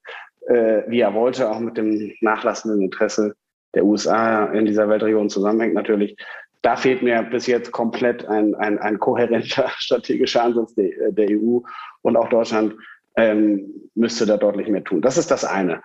äh, 0.47 0.83
wie 0.87 0.99
er 0.99 1.13
wollte, 1.13 1.49
auch 1.49 1.59
mit 1.59 1.77
dem 1.77 2.13
nachlassenden 2.21 2.83
Interesse 2.83 3.35
der 3.73 3.85
USA 3.85 4.45
in 4.45 4.65
dieser 4.65 4.87
Weltregion 4.87 5.29
zusammenhängt 5.29 5.73
natürlich. 5.73 6.15
Da 6.61 6.75
fehlt 6.75 7.01
mir 7.01 7.23
bis 7.23 7.47
jetzt 7.47 7.71
komplett 7.71 8.25
ein, 8.25 8.53
ein, 8.55 8.79
ein 8.79 8.99
kohärenter 8.99 9.69
strategischer 9.77 10.43
Ansatz 10.43 10.75
der, 10.75 11.11
der 11.11 11.27
EU 11.31 11.59
und 12.01 12.17
auch 12.17 12.29
Deutschland 12.29 12.75
ähm, 13.15 13.89
müsste 13.95 14.25
da 14.25 14.37
deutlich 14.37 14.67
mehr 14.67 14.83
tun. 14.83 15.01
Das 15.01 15.17
ist 15.17 15.31
das 15.31 15.45
eine. 15.45 15.81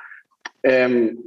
Ähm, 0.62 1.18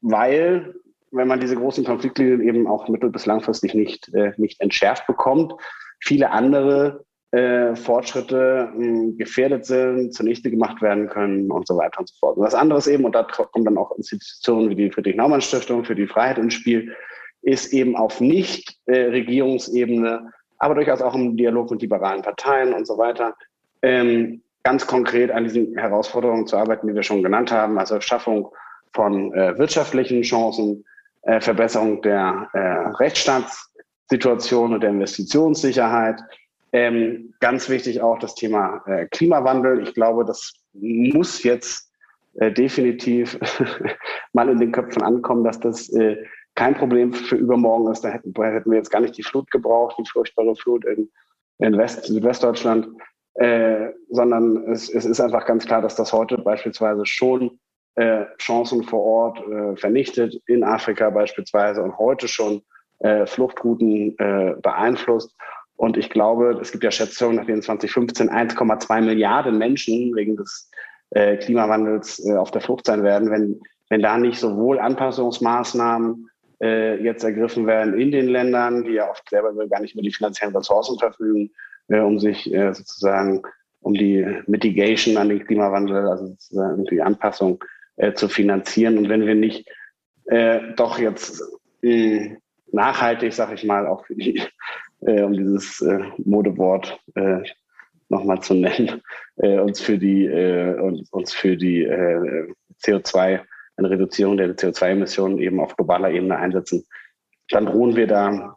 weil, 0.00 0.74
wenn 1.10 1.28
man 1.28 1.40
diese 1.40 1.56
großen 1.56 1.84
Konfliktlinien 1.84 2.42
eben 2.42 2.66
auch 2.66 2.88
mittel- 2.88 3.10
bis 3.10 3.26
langfristig 3.26 3.74
nicht, 3.74 4.12
äh, 4.14 4.32
nicht 4.36 4.60
entschärft 4.60 5.06
bekommt, 5.06 5.54
viele 6.00 6.30
andere 6.30 7.04
äh, 7.32 7.74
Fortschritte 7.76 8.70
mh, 8.74 8.84
hm, 8.84 9.16
gefährdet 9.16 9.64
sind, 9.64 10.12
zunichte 10.12 10.50
gemacht 10.50 10.82
werden 10.82 11.08
können 11.08 11.50
und 11.50 11.66
so 11.66 11.76
weiter 11.76 12.00
und 12.00 12.08
so 12.08 12.14
fort. 12.18 12.36
Und 12.36 12.44
das 12.44 12.54
andere 12.54 12.78
ist 12.78 12.88
eben, 12.88 13.04
und 13.04 13.14
da 13.14 13.22
kommen 13.22 13.64
dann 13.64 13.78
auch 13.78 13.96
Institutionen 13.96 14.68
wie 14.68 14.74
die 14.74 14.90
Friedrich-Naumann-Stiftung 14.90 15.84
für 15.84 15.94
die 15.94 16.06
Freiheit 16.06 16.38
ins 16.38 16.54
Spiel, 16.54 16.94
ist 17.42 17.72
eben 17.72 17.96
auf 17.96 18.20
Nicht-Regierungsebene, 18.20 20.08
äh, 20.08 20.30
aber 20.58 20.76
durchaus 20.76 21.02
auch 21.02 21.14
im 21.14 21.36
Dialog 21.36 21.70
mit 21.70 21.82
liberalen 21.82 22.22
Parteien 22.22 22.72
und 22.72 22.86
so 22.86 22.96
weiter, 22.96 23.34
ähm, 23.82 24.42
ganz 24.62 24.86
konkret 24.86 25.32
an 25.32 25.44
diesen 25.44 25.76
Herausforderungen 25.76 26.46
zu 26.46 26.56
arbeiten, 26.56 26.86
die 26.86 26.94
wir 26.94 27.02
schon 27.02 27.22
genannt 27.22 27.50
haben, 27.50 27.78
also 27.78 28.00
Schaffung 28.00 28.48
von 28.94 29.34
äh, 29.34 29.58
wirtschaftlichen 29.58 30.22
Chancen, 30.22 30.84
äh, 31.22 31.40
Verbesserung 31.40 32.00
der 32.02 32.48
Rechtsstaatssituation 33.00 34.74
und 34.74 34.82
der 34.82 34.90
Investitionssicherheit. 34.90 36.20
Ähm, 36.72 37.34
ganz 37.40 37.68
wichtig 37.68 38.00
auch 38.00 38.18
das 38.18 38.34
Thema 38.34 38.82
Klimawandel. 39.10 39.82
Ich 39.82 39.94
glaube, 39.94 40.24
das 40.24 40.54
muss 40.72 41.42
jetzt 41.42 41.90
definitiv 42.34 43.38
mal 44.32 44.48
in 44.48 44.58
den 44.58 44.72
Köpfen 44.72 45.02
ankommen, 45.02 45.44
dass 45.44 45.60
das 45.60 45.92
kein 46.54 46.74
Problem 46.74 47.12
für 47.12 47.36
übermorgen 47.36 47.90
ist. 47.90 48.02
Da 48.02 48.08
hätten, 48.08 48.34
hätten, 48.40 48.70
wir 48.70 48.78
jetzt 48.78 48.90
gar 48.90 49.00
nicht 49.00 49.16
die 49.16 49.22
Flut 49.22 49.50
gebraucht, 49.50 49.96
die 49.98 50.08
furchtbare 50.10 50.54
Flut 50.56 50.84
in, 50.84 51.10
in 51.58 51.76
West, 51.76 52.04
Südwestdeutschland, 52.04 52.88
äh, 53.34 53.88
sondern 54.10 54.70
es, 54.70 54.88
es 54.90 55.04
ist 55.04 55.20
einfach 55.20 55.46
ganz 55.46 55.66
klar, 55.66 55.80
dass 55.80 55.96
das 55.96 56.12
heute 56.12 56.38
beispielsweise 56.38 57.06
schon 57.06 57.58
äh, 57.94 58.24
Chancen 58.38 58.82
vor 58.84 59.02
Ort 59.02 59.38
äh, 59.46 59.76
vernichtet, 59.76 60.40
in 60.46 60.64
Afrika 60.64 61.10
beispielsweise 61.10 61.82
und 61.82 61.96
heute 61.98 62.28
schon 62.28 62.62
äh, 63.00 63.26
Fluchtrouten 63.26 64.18
äh, 64.18 64.54
beeinflusst. 64.62 65.34
Und 65.76 65.96
ich 65.96 66.10
glaube, 66.10 66.58
es 66.60 66.70
gibt 66.70 66.84
ja 66.84 66.90
Schätzungen, 66.90 67.36
nach 67.36 67.46
denen 67.46 67.62
2015 67.62 68.30
1,2 68.30 69.00
Milliarden 69.00 69.58
Menschen 69.58 70.14
wegen 70.14 70.36
des 70.36 70.70
äh, 71.10 71.36
Klimawandels 71.38 72.24
äh, 72.24 72.36
auf 72.36 72.50
der 72.50 72.60
Flucht 72.60 72.86
sein 72.86 73.02
werden, 73.02 73.30
wenn, 73.30 73.60
wenn 73.88 74.02
da 74.02 74.16
nicht 74.16 74.38
sowohl 74.38 74.78
Anpassungsmaßnahmen 74.78 76.30
äh, 76.62 77.02
jetzt 77.02 77.24
ergriffen 77.24 77.66
werden 77.66 77.98
in 77.98 78.12
den 78.12 78.28
Ländern, 78.28 78.84
die 78.84 78.92
ja 78.92 79.10
oft 79.10 79.28
selber 79.28 79.52
gar 79.66 79.80
nicht 79.80 79.94
über 79.94 80.02
die 80.02 80.12
finanziellen 80.12 80.54
Ressourcen 80.54 80.98
verfügen, 80.98 81.50
äh, 81.88 81.98
um 81.98 82.18
sich 82.20 82.52
äh, 82.54 82.72
sozusagen 82.72 83.42
um 83.80 83.94
die 83.94 84.24
Mitigation 84.46 85.16
an 85.16 85.28
den 85.28 85.44
Klimawandel, 85.44 86.06
also 86.06 86.28
sozusagen 86.28 86.84
die 86.84 87.02
Anpassung 87.02 87.62
äh, 87.96 88.12
zu 88.12 88.28
finanzieren. 88.28 88.96
Und 88.96 89.08
wenn 89.08 89.26
wir 89.26 89.34
nicht 89.34 89.68
äh, 90.26 90.60
doch 90.76 91.00
jetzt 91.00 91.42
nachhaltig, 92.70 93.32
sag 93.32 93.52
ich 93.52 93.64
mal, 93.64 93.88
auch 93.88 94.06
die, 94.08 94.40
äh, 95.00 95.22
um 95.22 95.32
dieses 95.32 95.84
Modewort 96.18 97.00
äh, 97.16 97.40
nochmal 98.08 98.40
zu 98.40 98.54
nennen, 98.54 99.02
uns 99.36 99.80
für 99.80 99.96
die, 99.96 100.28
uns, 100.28 101.10
uns 101.10 101.32
für 101.32 101.56
die 101.56 101.82
äh, 101.82 102.46
CO2, 102.84 103.40
eine 103.76 103.90
Reduzierung 103.90 104.36
der 104.36 104.56
CO2-Emissionen 104.56 105.38
eben 105.38 105.60
auf 105.60 105.76
globaler 105.76 106.10
Ebene 106.10 106.36
einsetzen, 106.36 106.84
dann 107.48 107.66
drohen 107.66 107.96
wir 107.96 108.06
da 108.06 108.56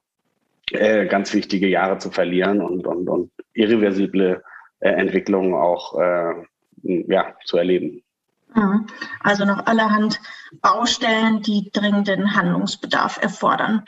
äh, 0.72 1.06
ganz 1.08 1.34
wichtige 1.34 1.68
Jahre 1.68 1.98
zu 1.98 2.12
verlieren 2.12 2.62
und, 2.62 2.86
und, 2.88 3.08
und 3.08 3.32
irreversible 3.54 4.44
äh, 4.80 4.90
Entwicklungen 4.90 5.54
auch 5.54 6.00
äh, 6.00 6.34
ja, 6.84 7.36
zu 7.46 7.58
erleben. 7.58 8.02
Mhm. 8.54 8.88
Also 9.20 9.46
noch 9.46 9.66
allerhand 9.66 10.20
Baustellen, 10.62 11.42
die 11.42 11.70
dringenden 11.72 12.36
Handlungsbedarf 12.36 13.20
erfordern. 13.22 13.84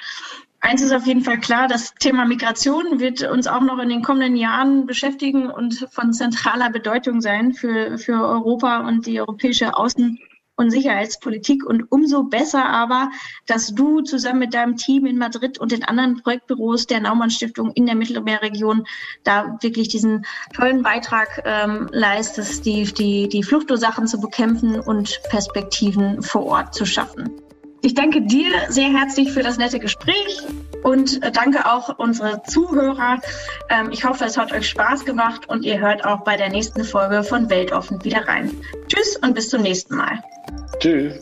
Eins 0.59 0.81
ist 0.81 0.91
auf 0.91 1.05
jeden 1.05 1.21
Fall 1.21 1.39
klar, 1.39 1.67
das 1.67 1.93
Thema 1.93 2.25
Migration 2.25 2.99
wird 2.99 3.21
uns 3.23 3.47
auch 3.47 3.61
noch 3.61 3.77
in 3.79 3.89
den 3.89 4.01
kommenden 4.01 4.35
Jahren 4.35 4.87
beschäftigen 4.87 5.49
und 5.49 5.87
von 5.91 6.13
zentraler 6.13 6.71
Bedeutung 6.71 7.21
sein 7.21 7.53
für, 7.53 7.97
für 7.97 8.13
Europa 8.13 8.87
und 8.87 9.05
die 9.05 9.19
europäische 9.21 9.75
Außen- 9.75 10.17
und 10.57 10.71
Sicherheitspolitik. 10.71 11.65
Und 11.65 11.89
umso 11.89 12.23
besser 12.23 12.67
aber, 12.67 13.09
dass 13.45 13.73
du 13.73 14.01
zusammen 14.01 14.39
mit 14.39 14.53
deinem 14.53 14.75
Team 14.75 15.05
in 15.05 15.17
Madrid 15.17 15.57
und 15.59 15.71
den 15.71 15.83
anderen 15.83 16.21
Projektbüros 16.21 16.87
der 16.87 16.99
Naumann 16.99 17.29
Stiftung 17.29 17.71
in 17.71 17.85
der 17.85 17.95
Mittelmeerregion 17.95 18.85
da 19.23 19.57
wirklich 19.61 19.87
diesen 19.87 20.25
tollen 20.53 20.83
Beitrag 20.83 21.43
ähm, 21.45 21.87
leistest, 21.91 22.65
die, 22.65 22.83
die, 22.83 23.29
die 23.29 23.43
Fluchtursachen 23.43 24.07
zu 24.07 24.19
bekämpfen 24.19 24.79
und 24.79 25.21
Perspektiven 25.29 26.21
vor 26.21 26.45
Ort 26.45 26.73
zu 26.73 26.85
schaffen. 26.85 27.46
Ich 27.81 27.93
danke 27.93 28.21
dir 28.21 28.47
sehr 28.69 28.89
herzlich 28.89 29.31
für 29.31 29.43
das 29.43 29.57
nette 29.57 29.79
Gespräch 29.79 30.41
und 30.83 31.23
äh, 31.23 31.31
danke 31.31 31.65
auch 31.65 31.97
unsere 31.99 32.41
Zuhörer. 32.43 33.21
Ähm, 33.69 33.89
ich 33.91 34.03
hoffe, 34.03 34.25
es 34.25 34.37
hat 34.37 34.51
euch 34.51 34.67
Spaß 34.69 35.05
gemacht 35.05 35.47
und 35.47 35.63
ihr 35.63 35.79
hört 35.79 36.03
auch 36.05 36.23
bei 36.23 36.37
der 36.37 36.49
nächsten 36.49 36.83
Folge 36.83 37.23
von 37.23 37.49
Weltoffen 37.49 38.03
wieder 38.03 38.27
rein. 38.27 38.51
Tschüss 38.87 39.17
und 39.17 39.35
bis 39.35 39.49
zum 39.49 39.61
nächsten 39.61 39.95
Mal. 39.95 40.23
Tschüss. 40.79 41.19